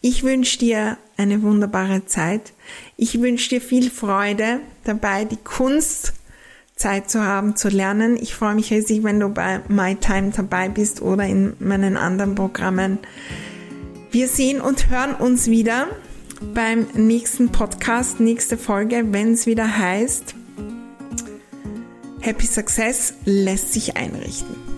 Ich 0.00 0.22
wünsche 0.22 0.58
dir 0.58 0.98
eine 1.16 1.42
wunderbare 1.42 2.06
Zeit. 2.06 2.52
Ich 2.96 3.20
wünsche 3.20 3.48
dir 3.48 3.60
viel 3.60 3.90
Freude 3.90 4.60
dabei, 4.84 5.24
die 5.24 5.36
Kunst 5.36 6.14
Zeit 6.76 7.10
zu 7.10 7.24
haben, 7.24 7.56
zu 7.56 7.68
lernen. 7.68 8.16
Ich 8.16 8.34
freue 8.34 8.54
mich 8.54 8.70
riesig, 8.70 9.02
wenn 9.02 9.18
du 9.18 9.30
bei 9.30 9.60
MyTime 9.68 10.30
dabei 10.36 10.68
bist 10.68 11.00
oder 11.00 11.24
in 11.24 11.54
meinen 11.58 11.96
anderen 11.96 12.34
Programmen. 12.34 12.98
Wir 14.10 14.28
sehen 14.28 14.60
und 14.60 14.90
hören 14.90 15.14
uns 15.14 15.46
wieder 15.46 15.88
beim 16.54 16.86
nächsten 16.94 17.50
Podcast, 17.50 18.20
nächste 18.20 18.58
Folge, 18.58 19.06
wenn 19.10 19.32
es 19.32 19.46
wieder 19.46 19.78
heißt, 19.78 20.34
Happy 22.20 22.46
Success 22.46 23.14
lässt 23.24 23.72
sich 23.72 23.96
einrichten. 23.96 24.75